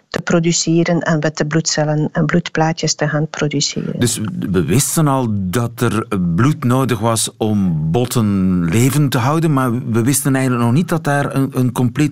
te 0.09 0.21
produceren 0.21 0.99
en 0.99 1.19
witte 1.19 1.45
bloedcellen 1.45 2.09
en 2.11 2.25
bloedplaatjes 2.25 2.95
te 2.95 3.07
gaan 3.07 3.27
produceren. 3.27 3.99
Dus 3.99 4.19
we 4.49 4.63
wisten 4.63 5.07
al 5.07 5.27
dat 5.31 5.81
er 5.81 6.07
bloed 6.35 6.63
nodig 6.63 6.99
was 6.99 7.29
om 7.37 7.91
botten 7.91 8.63
levend 8.65 9.11
te 9.11 9.17
houden, 9.17 9.53
maar 9.53 9.91
we 9.91 10.03
wisten 10.03 10.35
eigenlijk 10.35 10.65
nog 10.65 10.73
niet 10.73 10.89
dat 10.89 11.03
daar 11.03 11.35
een, 11.35 11.49
een 11.53 11.71
compleet 11.71 12.11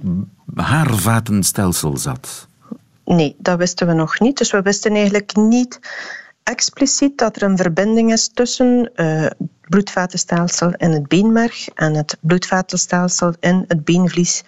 haarvatenstelsel 0.56 1.98
zat. 1.98 2.48
Nee, 3.06 3.36
dat 3.38 3.58
wisten 3.58 3.88
we 3.88 3.94
nog 3.94 4.20
niet. 4.20 4.38
Dus 4.38 4.52
we 4.52 4.62
wisten 4.62 4.92
eigenlijk 4.92 5.36
niet 5.36 5.80
expliciet 6.44 7.18
dat 7.18 7.36
er 7.36 7.44
een 7.44 7.58
verbinding 7.58 8.12
is 8.12 8.28
tussen 8.28 8.92
uh, 8.96 9.22
het 9.22 9.36
bloedvatenstelsel 9.70 10.74
in 10.78 10.92
het 10.92 11.08
beenmerg 11.08 11.68
en 11.68 11.94
het 11.94 12.18
bloedvatenstelsel 12.22 13.34
in 13.40 13.66
het 13.68 13.84
beenvlies 13.84 14.44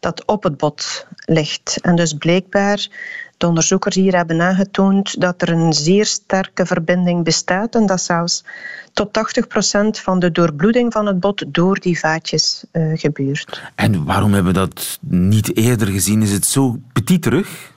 dat 0.00 0.24
op 0.24 0.42
het 0.42 0.56
bot 0.56 1.06
ligt. 1.24 1.78
En 1.80 1.96
dus 1.96 2.12
blijkbaar, 2.12 2.88
de 3.36 3.46
onderzoekers 3.46 3.94
hier 3.94 4.16
hebben 4.16 4.40
aangetoond 4.40 5.20
dat 5.20 5.42
er 5.42 5.48
een 5.48 5.72
zeer 5.72 6.06
sterke 6.06 6.66
verbinding 6.66 7.24
bestaat 7.24 7.74
en 7.74 7.86
dat 7.86 8.00
zelfs 8.00 8.44
tot 8.92 9.08
80% 9.98 10.02
van 10.02 10.18
de 10.18 10.30
doorbloeding 10.30 10.92
van 10.92 11.06
het 11.06 11.20
bot 11.20 11.44
door 11.46 11.80
die 11.80 11.98
vaatjes 11.98 12.64
uh, 12.72 12.98
gebeurt. 12.98 13.62
En 13.74 14.04
waarom 14.04 14.32
hebben 14.32 14.52
we 14.52 14.58
dat 14.58 14.98
niet 15.00 15.56
eerder 15.56 15.86
gezien? 15.86 16.22
Is 16.22 16.32
het 16.32 16.46
zo 16.46 16.78
petit 16.92 17.22
terug? 17.22 17.72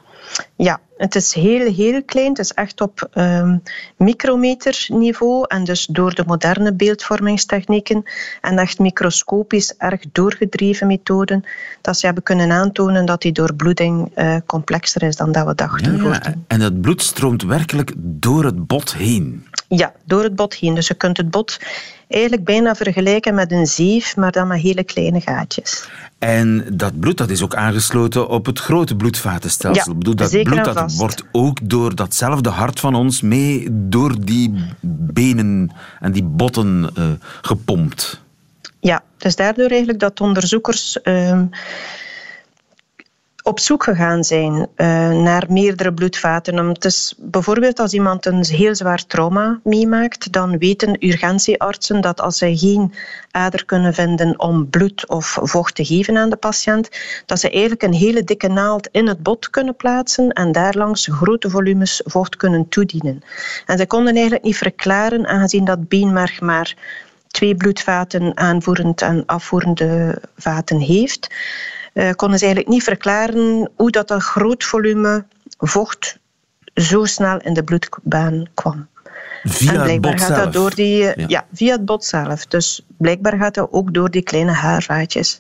Ja, 0.58 0.80
het 0.98 1.16
is 1.16 1.34
heel, 1.34 1.74
heel 1.74 2.04
klein. 2.04 2.30
Het 2.30 2.40
is 2.40 2.52
echt 2.52 2.82
op 2.82 3.10
um, 3.14 3.64
micrometerniveau. 3.98 5.46
En 5.48 5.64
dus 5.64 5.86
door 5.86 6.14
de 6.14 6.24
moderne 6.28 6.74
beeldvormingstechnieken 6.74 8.04
en 8.42 8.58
echt 8.58 8.80
microscopisch 8.80 9.74
erg 9.78 10.02
doorgedreven 10.12 10.88
methoden, 10.88 11.44
dat 11.82 12.00
ze 12.00 12.06
hebben 12.06 12.24
kunnen 12.24 12.52
aantonen 12.52 13.06
dat 13.06 13.22
die 13.22 13.32
doorbloeding 13.32 14.12
uh, 14.16 14.36
complexer 14.46 15.04
is 15.04 15.16
dan 15.16 15.32
dat 15.32 15.46
we 15.46 15.56
dachten. 15.56 16.04
Ja, 16.04 16.34
en 16.48 16.60
dat 16.60 16.82
bloed 16.82 17.02
stroomt 17.02 17.44
werkelijk 17.44 17.92
door 17.98 18.46
het 18.46 18.68
bot 18.68 18.94
heen? 18.94 19.46
Ja, 19.68 19.94
door 20.04 20.24
het 20.24 20.36
bot 20.36 20.54
heen. 20.54 20.76
Dus 20.76 20.88
je 20.88 20.94
kunt 20.94 21.18
het 21.18 21.30
bot 21.30 21.60
eigenlijk 22.08 22.44
bijna 22.44 22.76
vergelijken 22.76 23.36
met 23.36 23.52
een 23.52 23.68
zeef, 23.68 24.16
maar 24.16 24.32
dan 24.32 24.48
met 24.48 24.62
hele 24.62 24.84
kleine 24.84 25.22
gaatjes. 25.22 25.90
En 26.20 26.66
dat 26.72 27.00
bloed 27.00 27.18
dat 27.18 27.30
is 27.30 27.44
ook 27.44 27.56
aangesloten 27.56 28.28
op 28.28 28.46
het 28.46 28.60
grote 28.60 28.96
bloedvatenstelsel. 28.96 29.84
Ja, 29.86 29.92
Ik 29.92 29.98
bedoel, 29.98 30.16
dat 30.16 30.32
zeker 30.46 30.64
bloed 30.64 30.76
dat 30.76 30.84
vast. 30.84 30.98
wordt 30.98 31.24
ook 31.32 31.70
door 31.70 31.96
datzelfde 31.96 32.50
hart 32.50 32.80
van 32.80 32.96
ons 32.96 33.22
mee 33.22 33.68
door 33.72 34.26
die 34.26 34.54
benen 35.14 35.72
en 36.00 36.12
die 36.12 36.24
botten 36.24 36.90
uh, 36.98 37.06
gepompt. 37.42 38.22
Ja, 38.80 39.04
dus 39.18 39.36
daardoor 39.36 39.70
eigenlijk 39.70 40.00
dat 40.00 40.22
onderzoekers 40.22 40.98
uh, 41.04 41.42
op 43.48 43.60
zoek 43.60 43.84
gegaan 43.84 44.24
zijn 44.24 44.54
uh, 44.54 44.68
naar 45.10 45.46
meerdere 45.50 45.94
bloedvaten. 45.94 46.68
Het 46.68 46.86
is 46.86 47.16
bijvoorbeeld 47.18 47.80
als 47.80 47.94
iemand 47.94 48.26
een 48.26 48.46
heel 48.46 48.76
zwaar 48.76 49.06
trauma 49.06 49.60
meemaakt, 49.64 50.32
dan 50.32 50.58
weten 50.58 51.06
urgentieartsen 51.06 52.02
dat 52.02 52.22
als 52.22 52.38
zij 52.38 52.56
geen 52.56 52.94
ader 53.32 53.66
kunnen 53.66 53.94
vinden 53.94 54.40
om 54.40 54.70
bloed 54.70 55.10
of 55.10 55.38
vocht 55.42 55.76
te 55.76 55.86
geven 55.86 56.18
aan 56.18 56.30
de 56.30 56.36
patiënt, 56.36 56.90
dat 57.26 57.40
ze 57.40 57.50
eigenlijk 57.50 57.84
een 57.84 57.94
hele 57.94 58.24
dikke 58.24 58.48
naald 58.48 58.90
in 58.92 59.08
het 59.08 59.24
bot 59.24 59.50
kunnen 59.50 59.76
plaatsen 59.76 60.30
en 60.30 60.52
daarlangs 60.52 61.08
grote 61.12 61.50
volumes 61.50 62.02
vocht 62.06 62.36
kunnen 62.36 62.70
toedienen. 62.70 63.22
En 63.66 63.78
ze 63.78 63.88
konden 63.88 64.14
eigenlijk 64.14 64.44
niet 64.44 64.58
verklaren, 64.58 65.28
aangezien 65.28 65.66
dat 65.66 65.88
beenmerg 65.88 66.42
maar 66.42 66.76
twee 67.28 67.56
bloedvaten 67.56 68.38
aanvoerend 68.38 69.02
en 69.02 69.26
afvoerende 69.26 70.22
vaten 70.38 70.80
heeft, 70.80 71.28
konden 72.16 72.40
ze 72.40 72.46
eigenlijk 72.46 72.68
niet 72.68 72.84
verklaren 72.84 73.72
hoe 73.76 73.92
dat 73.92 74.12
een 74.12 74.22
groot 74.22 74.64
volume 74.64 75.26
vocht 75.58 76.20
zo 76.74 77.06
snel 77.06 77.40
in 77.40 77.54
de 77.54 77.64
bloedbaan 77.64 78.46
kwam. 78.54 78.88
Via 79.44 79.74
en 79.74 79.82
blijkbaar 79.84 80.12
het 80.12 80.20
bot 80.20 80.28
gaat 80.28 80.38
zelf. 80.38 80.44
dat 80.44 80.54
door 80.54 80.76
die, 80.76 81.02
uh, 81.02 81.16
Ja. 81.16 81.26
ja. 81.28 81.46
via 81.54 81.72
het 81.72 81.86
bot 81.86 82.06
zelf. 82.06 82.46
Dus 82.46 82.86
blijkbaar 82.98 83.38
gaat 83.38 83.54
dat 83.54 83.68
ook 83.72 83.94
door 83.94 84.12
die 84.12 84.22
kleine 84.22 84.52
haarvaatjes 84.52 85.40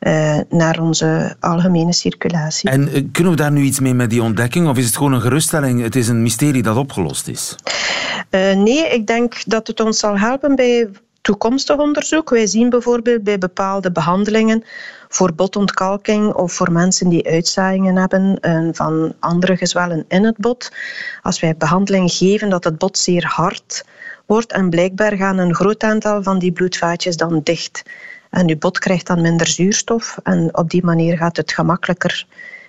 uh, 0.00 0.38
naar 0.48 0.80
onze 0.80 1.36
algemene 1.40 1.92
circulatie. 1.92 2.70
En 2.70 2.88
uh, 2.88 3.04
kunnen 3.12 3.32
we 3.32 3.38
daar 3.38 3.52
nu 3.52 3.62
iets 3.62 3.80
mee 3.80 3.94
met 3.94 4.10
die 4.10 4.22
ontdekking? 4.22 4.68
Of 4.68 4.76
is 4.76 4.86
het 4.86 4.96
gewoon 4.96 5.12
een 5.12 5.20
geruststelling? 5.20 5.82
Het 5.82 5.96
is 5.96 6.08
een 6.08 6.22
mysterie 6.22 6.62
dat 6.62 6.76
opgelost 6.76 7.28
is. 7.28 7.56
Uh, 8.30 8.52
nee, 8.52 8.88
ik 8.88 9.06
denk 9.06 9.34
dat 9.46 9.66
het 9.66 9.80
ons 9.80 9.98
zal 9.98 10.18
helpen 10.18 10.56
bij 10.56 10.88
toekomstig 11.26 11.76
onderzoek. 11.76 12.30
Wij 12.30 12.46
zien 12.46 12.70
bijvoorbeeld 12.70 13.22
bij 13.22 13.38
bepaalde 13.38 13.92
behandelingen 13.92 14.64
voor 15.08 15.34
botontkalking 15.34 16.32
of 16.32 16.52
voor 16.52 16.72
mensen 16.72 17.08
die 17.08 17.28
uitzaaiingen 17.28 17.96
hebben 17.96 18.38
uh, 18.40 18.68
van 18.72 19.14
andere 19.20 19.56
gezwellen 19.56 20.04
in 20.08 20.24
het 20.24 20.36
bot. 20.36 20.72
Als 21.22 21.40
wij 21.40 21.56
behandeling 21.56 22.10
geven 22.12 22.48
dat 22.48 22.64
het 22.64 22.78
bot 22.78 22.98
zeer 22.98 23.24
hard 23.24 23.84
wordt 24.26 24.52
en 24.52 24.70
blijkbaar 24.70 25.16
gaan 25.16 25.38
een 25.38 25.54
groot 25.54 25.82
aantal 25.82 26.22
van 26.22 26.38
die 26.38 26.52
bloedvaatjes 26.52 27.16
dan 27.16 27.40
dicht. 27.42 27.82
En 28.30 28.48
uw 28.48 28.58
bot 28.58 28.78
krijgt 28.78 29.06
dan 29.06 29.20
minder 29.20 29.46
zuurstof 29.46 30.18
en 30.22 30.56
op 30.56 30.70
die 30.70 30.84
manier 30.84 31.16
gaat 31.16 31.36
het 31.36 31.52
gemakkelijker 31.52 32.26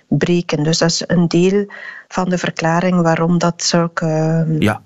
breken. 0.08 0.62
Dus 0.62 0.78
dat 0.78 0.90
is 0.90 1.02
een 1.06 1.28
deel 1.28 1.66
van 2.08 2.28
de 2.28 2.38
verklaring 2.38 3.02
waarom 3.02 3.38
dat 3.38 3.62
zulke... 3.62 4.06
Ja, 4.58 4.82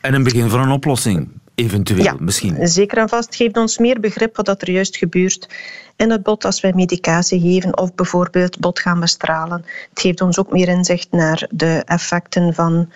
en 0.00 0.14
een 0.14 0.22
begin 0.22 0.48
van 0.48 0.60
een 0.60 0.70
oplossing. 0.70 1.40
Eventueel 1.54 2.04
Ja, 2.04 2.14
misschien. 2.18 2.68
Zeker 2.68 2.98
en 2.98 3.08
vast 3.08 3.34
geeft 3.34 3.56
ons 3.56 3.78
meer 3.78 4.00
begrip 4.00 4.36
wat 4.36 4.62
er 4.62 4.70
juist 4.70 4.96
gebeurt 4.96 5.48
in 5.96 6.10
het 6.10 6.22
bot 6.22 6.44
als 6.44 6.60
wij 6.60 6.72
medicatie 6.74 7.40
geven 7.40 7.78
of 7.78 7.94
bijvoorbeeld 7.94 8.58
bot 8.58 8.80
gaan 8.80 9.00
bestralen. 9.00 9.64
Het 9.90 10.00
geeft 10.00 10.20
ons 10.20 10.38
ook 10.38 10.52
meer 10.52 10.68
inzicht 10.68 11.08
naar 11.10 11.48
de 11.50 11.82
effecten 11.84 12.54
van 12.54 12.90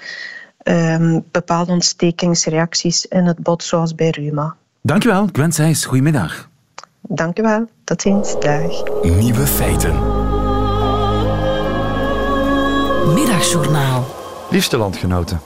ehm, 0.59 1.21
bepaalde 1.31 1.73
ontstekingsreacties 1.73 3.07
in 3.07 3.25
het 3.27 3.38
bot, 3.38 3.62
zoals 3.62 3.95
bij 3.95 4.11
reuma. 4.11 4.57
Dankjewel, 4.81 5.29
Gwen 5.33 5.53
Seijs. 5.53 5.85
Goedemiddag. 5.85 6.49
Dank 7.01 7.38
u 7.38 7.42
wel. 7.42 7.69
Tot 7.85 8.03
ziens. 8.03 8.40
Dag. 8.40 9.03
Nieuwe 9.03 9.47
feiten. 9.47 9.95
Middagjournaal. 13.14 14.07
Liefste 14.51 14.77
landgenoten. 14.77 15.40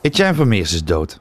Etienne 0.00 0.34
Vermeers 0.34 0.72
is 0.72 0.84
dood. 0.84 1.20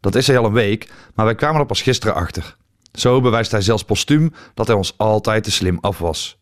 Dat 0.00 0.14
is 0.14 0.26
hij 0.26 0.38
al 0.38 0.44
een 0.44 0.52
week, 0.52 0.92
maar 1.14 1.24
wij 1.24 1.34
kwamen 1.34 1.60
er 1.60 1.66
pas 1.66 1.82
gisteren 1.82 2.14
achter. 2.14 2.56
Zo 2.92 3.20
bewijst 3.20 3.50
hij 3.50 3.60
zelfs 3.60 3.84
postuum 3.84 4.32
dat 4.54 4.66
hij 4.66 4.76
ons 4.76 4.94
altijd 4.96 5.44
te 5.44 5.50
slim 5.50 5.78
af 5.80 5.98
was. 5.98 6.38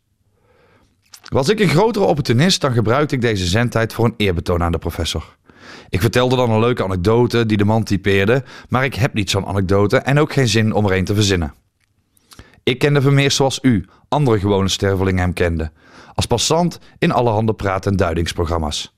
Was 1.29 1.49
ik 1.49 1.61
een 1.61 1.69
grotere 1.69 2.05
opportunist, 2.05 2.61
dan 2.61 2.73
gebruikte 2.73 3.15
ik 3.15 3.21
deze 3.21 3.47
zendtijd 3.47 3.93
voor 3.93 4.05
een 4.05 4.15
eerbetoon 4.17 4.63
aan 4.63 4.73
de 4.73 4.79
professor. 4.79 5.37
Ik 5.89 6.01
vertelde 6.01 6.37
dan 6.37 6.51
een 6.51 6.61
leuke 6.61 6.85
anekdote 6.85 7.47
die 7.47 7.57
de 7.57 7.65
man 7.65 7.85
typeerde, 7.85 8.45
maar 8.69 8.85
ik 8.85 8.95
heb 8.95 9.15
niet 9.15 9.31
zo'n 9.31 9.47
anekdote 9.47 9.97
en 9.97 10.19
ook 10.19 10.33
geen 10.33 10.49
zin 10.49 10.73
om 10.73 10.85
er 10.87 10.97
een 10.97 11.05
te 11.05 11.15
verzinnen. 11.15 11.55
Ik 12.63 12.79
kende 12.79 13.01
Vermeers 13.01 13.37
zoals 13.37 13.59
u, 13.63 13.89
andere 14.09 14.39
gewone 14.39 14.69
stervelingen 14.69 15.21
hem 15.21 15.33
kenden. 15.33 15.73
Als 16.15 16.27
passant 16.27 16.79
in 16.99 17.13
allerhande 17.13 17.55
praat- 17.55 17.87
en 17.87 17.97
duidingsprogramma's. 17.97 18.97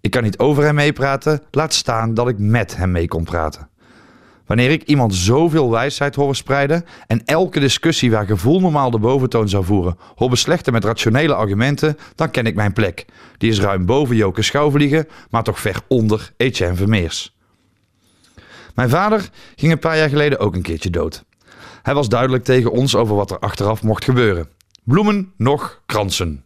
Ik 0.00 0.10
kan 0.10 0.22
niet 0.22 0.38
over 0.38 0.64
hem 0.64 0.74
meepraten, 0.74 1.42
laat 1.50 1.74
staan 1.74 2.14
dat 2.14 2.28
ik 2.28 2.38
met 2.38 2.76
hem 2.76 2.90
mee 2.90 3.08
kon 3.08 3.24
praten. 3.24 3.67
Wanneer 4.48 4.70
ik 4.70 4.82
iemand 4.82 5.14
zoveel 5.14 5.70
wijsheid 5.70 6.14
hoor 6.14 6.36
spreiden 6.36 6.84
en 7.06 7.24
elke 7.24 7.60
discussie 7.60 8.10
waar 8.10 8.26
gevoel 8.26 8.60
normaal 8.60 8.90
de 8.90 8.98
boventoon 8.98 9.48
zou 9.48 9.64
voeren, 9.64 9.98
hoor 10.14 10.28
beslechten 10.28 10.72
met 10.72 10.84
rationele 10.84 11.34
argumenten, 11.34 11.96
dan 12.14 12.30
ken 12.30 12.46
ik 12.46 12.54
mijn 12.54 12.72
plek. 12.72 13.04
Die 13.38 13.50
is 13.50 13.60
ruim 13.60 13.86
boven 13.86 14.16
Joke 14.16 14.42
Schouwvliegen, 14.42 15.08
maar 15.30 15.42
toch 15.42 15.60
ver 15.60 15.80
onder 15.88 16.32
Etienne 16.36 16.76
Vermeers. 16.76 17.36
Mijn 18.74 18.88
vader 18.88 19.30
ging 19.56 19.72
een 19.72 19.78
paar 19.78 19.96
jaar 19.96 20.08
geleden 20.08 20.38
ook 20.38 20.54
een 20.54 20.62
keertje 20.62 20.90
dood. 20.90 21.24
Hij 21.82 21.94
was 21.94 22.08
duidelijk 22.08 22.44
tegen 22.44 22.72
ons 22.72 22.94
over 22.94 23.14
wat 23.14 23.30
er 23.30 23.38
achteraf 23.38 23.82
mocht 23.82 24.04
gebeuren. 24.04 24.48
Bloemen, 24.84 25.32
nog 25.36 25.82
kransen. 25.86 26.44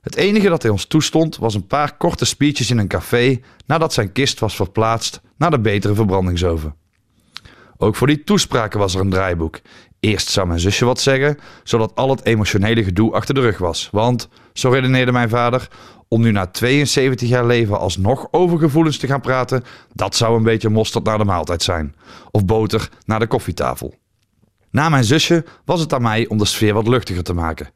Het 0.00 0.16
enige 0.16 0.48
dat 0.48 0.62
hij 0.62 0.70
ons 0.70 0.86
toestond 0.86 1.36
was 1.36 1.54
een 1.54 1.66
paar 1.66 1.96
korte 1.96 2.24
speeches 2.24 2.70
in 2.70 2.78
een 2.78 2.88
café 2.88 3.40
nadat 3.66 3.92
zijn 3.92 4.12
kist 4.12 4.38
was 4.38 4.56
verplaatst 4.56 5.20
naar 5.36 5.50
de 5.50 5.60
betere 5.60 5.94
verbrandingsoven. 5.94 6.82
Ook 7.76 7.96
voor 7.96 8.06
die 8.06 8.24
toespraken 8.24 8.78
was 8.78 8.94
er 8.94 9.00
een 9.00 9.10
draaiboek. 9.10 9.60
Eerst 10.00 10.28
zou 10.28 10.46
mijn 10.46 10.60
zusje 10.60 10.84
wat 10.84 11.00
zeggen, 11.00 11.38
zodat 11.62 11.94
al 11.94 12.10
het 12.10 12.24
emotionele 12.24 12.84
gedoe 12.84 13.12
achter 13.12 13.34
de 13.34 13.40
rug 13.40 13.58
was. 13.58 13.88
Want, 13.92 14.28
zo 14.52 14.70
redeneerde 14.70 15.12
mijn 15.12 15.28
vader, 15.28 15.68
om 16.08 16.20
nu 16.20 16.30
na 16.30 16.46
72 16.46 17.28
jaar 17.28 17.46
leven 17.46 17.78
alsnog 17.78 18.28
over 18.30 18.58
gevoelens 18.58 18.98
te 18.98 19.06
gaan 19.06 19.20
praten, 19.20 19.64
dat 19.92 20.16
zou 20.16 20.36
een 20.36 20.42
beetje 20.42 20.68
mosterd 20.68 21.04
naar 21.04 21.18
de 21.18 21.24
maaltijd 21.24 21.62
zijn. 21.62 21.94
Of 22.30 22.44
boter 22.44 22.88
naar 23.04 23.18
de 23.18 23.26
koffietafel. 23.26 23.94
Na 24.70 24.88
mijn 24.88 25.04
zusje 25.04 25.44
was 25.64 25.80
het 25.80 25.92
aan 25.92 26.02
mij 26.02 26.26
om 26.28 26.38
de 26.38 26.44
sfeer 26.44 26.74
wat 26.74 26.88
luchtiger 26.88 27.22
te 27.22 27.34
maken. 27.34 27.70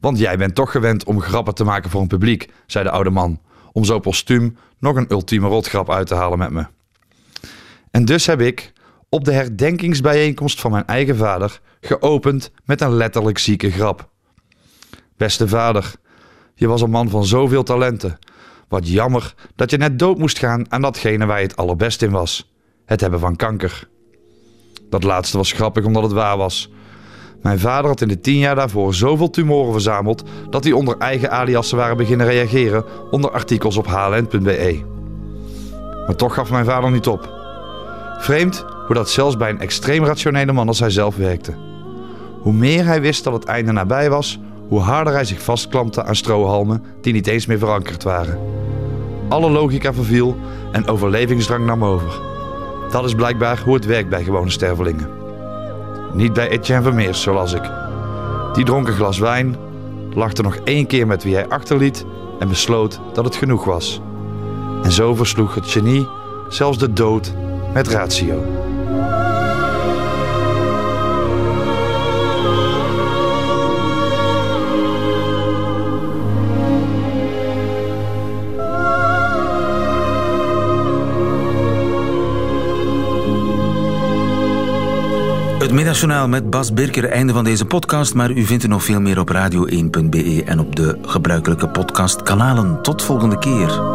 Want 0.00 0.18
jij 0.18 0.36
bent 0.36 0.54
toch 0.54 0.70
gewend 0.70 1.04
om 1.04 1.20
grappen 1.20 1.54
te 1.54 1.64
maken 1.64 1.90
voor 1.90 2.00
een 2.00 2.06
publiek, 2.06 2.48
zei 2.66 2.84
de 2.84 2.90
oude 2.90 3.10
man, 3.10 3.40
om 3.72 3.84
zo 3.84 3.98
postuum 3.98 4.56
nog 4.78 4.96
een 4.96 5.10
ultieme 5.10 5.48
rotgrap 5.48 5.90
uit 5.90 6.06
te 6.06 6.14
halen 6.14 6.38
met 6.38 6.50
me. 6.50 6.66
En 7.90 8.04
dus 8.04 8.26
heb 8.26 8.40
ik, 8.40 8.72
op 9.14 9.24
de 9.24 9.32
herdenkingsbijeenkomst 9.32 10.60
van 10.60 10.70
mijn 10.70 10.86
eigen 10.86 11.16
vader, 11.16 11.60
geopend 11.80 12.50
met 12.64 12.80
een 12.80 12.92
letterlijk 12.92 13.38
zieke 13.38 13.70
grap. 13.70 14.08
Beste 15.16 15.48
vader, 15.48 15.94
je 16.54 16.66
was 16.66 16.80
een 16.82 16.90
man 16.90 17.10
van 17.10 17.24
zoveel 17.24 17.62
talenten. 17.62 18.18
Wat 18.68 18.88
jammer 18.88 19.34
dat 19.54 19.70
je 19.70 19.76
net 19.76 19.98
dood 19.98 20.18
moest 20.18 20.38
gaan 20.38 20.72
aan 20.72 20.82
datgene 20.82 21.26
waar 21.26 21.40
je 21.40 21.46
het 21.46 21.56
allerbest 21.56 22.02
in 22.02 22.10
was: 22.10 22.52
het 22.84 23.00
hebben 23.00 23.20
van 23.20 23.36
kanker. 23.36 23.88
Dat 24.90 25.04
laatste 25.04 25.36
was 25.36 25.52
grappig 25.52 25.84
omdat 25.84 26.02
het 26.02 26.12
waar 26.12 26.36
was. 26.36 26.70
Mijn 27.42 27.58
vader 27.58 27.90
had 27.90 28.00
in 28.00 28.08
de 28.08 28.20
tien 28.20 28.38
jaar 28.38 28.54
daarvoor 28.54 28.94
zoveel 28.94 29.30
tumoren 29.30 29.72
verzameld 29.72 30.22
dat 30.50 30.64
hij 30.64 30.72
onder 30.72 30.98
eigen 30.98 31.30
aliassen 31.30 31.76
waren 31.76 31.96
beginnen 31.96 32.26
reageren 32.26 32.84
onder 33.10 33.30
artikels 33.30 33.76
op 33.76 33.86
hln.be. 33.86 34.82
Maar 36.06 36.16
toch 36.16 36.34
gaf 36.34 36.50
mijn 36.50 36.64
vader 36.64 36.90
niet 36.90 37.06
op. 37.06 37.41
Vreemd 38.22 38.64
hoe 38.86 38.94
dat 38.94 39.10
zelfs 39.10 39.36
bij 39.36 39.50
een 39.50 39.60
extreem 39.60 40.04
rationele 40.04 40.52
man 40.52 40.68
als 40.68 40.80
hij 40.80 40.90
zelf 40.90 41.16
werkte. 41.16 41.54
Hoe 42.40 42.52
meer 42.52 42.84
hij 42.84 43.00
wist 43.00 43.24
dat 43.24 43.32
het 43.32 43.44
einde 43.44 43.72
nabij 43.72 44.10
was, 44.10 44.38
hoe 44.68 44.80
harder 44.80 45.12
hij 45.12 45.24
zich 45.24 45.42
vastklampte 45.42 46.04
aan 46.04 46.16
strohalmen 46.16 46.84
die 47.00 47.12
niet 47.12 47.26
eens 47.26 47.46
meer 47.46 47.58
verankerd 47.58 48.02
waren. 48.02 48.38
Alle 49.28 49.50
logica 49.50 49.92
verviel 49.92 50.36
en 50.72 50.86
overlevingsdrang 50.86 51.66
nam 51.66 51.84
over. 51.84 52.20
Dat 52.90 53.04
is 53.04 53.14
blijkbaar 53.14 53.62
hoe 53.64 53.74
het 53.74 53.84
werkt 53.84 54.08
bij 54.08 54.24
gewone 54.24 54.50
stervelingen. 54.50 55.08
Niet 56.12 56.32
bij 56.32 56.48
Etienne 56.48 56.82
Vermeers, 56.82 57.22
zoals 57.22 57.52
ik. 57.52 57.70
Die 58.52 58.64
dronk 58.64 58.88
een 58.88 58.94
glas 58.94 59.18
wijn, 59.18 59.56
lachte 60.14 60.42
nog 60.42 60.56
één 60.56 60.86
keer 60.86 61.06
met 61.06 61.22
wie 61.22 61.34
hij 61.34 61.48
achterliet 61.48 62.04
en 62.38 62.48
besloot 62.48 63.00
dat 63.12 63.24
het 63.24 63.36
genoeg 63.36 63.64
was. 63.64 64.00
En 64.82 64.92
zo 64.92 65.14
versloeg 65.14 65.54
het 65.54 65.66
genie 65.66 66.06
zelfs 66.48 66.78
de 66.78 66.92
dood 66.92 67.34
met 67.72 67.88
ratio. 67.88 68.62
Het 85.58 85.72
middagjournaal 85.72 86.28
met 86.28 86.50
Bas 86.50 86.72
Birker, 86.72 87.10
einde 87.10 87.32
van 87.32 87.44
deze 87.44 87.64
podcast. 87.64 88.14
Maar 88.14 88.30
u 88.30 88.44
vindt 88.44 88.62
er 88.62 88.68
nog 88.68 88.84
veel 88.84 89.00
meer 89.00 89.18
op 89.18 89.32
radio1.be 89.32 90.42
en 90.46 90.60
op 90.60 90.76
de 90.76 90.98
gebruikelijke 91.02 91.68
podcastkanalen. 91.68 92.82
Tot 92.82 93.02
volgende 93.02 93.38
keer. 93.38 93.91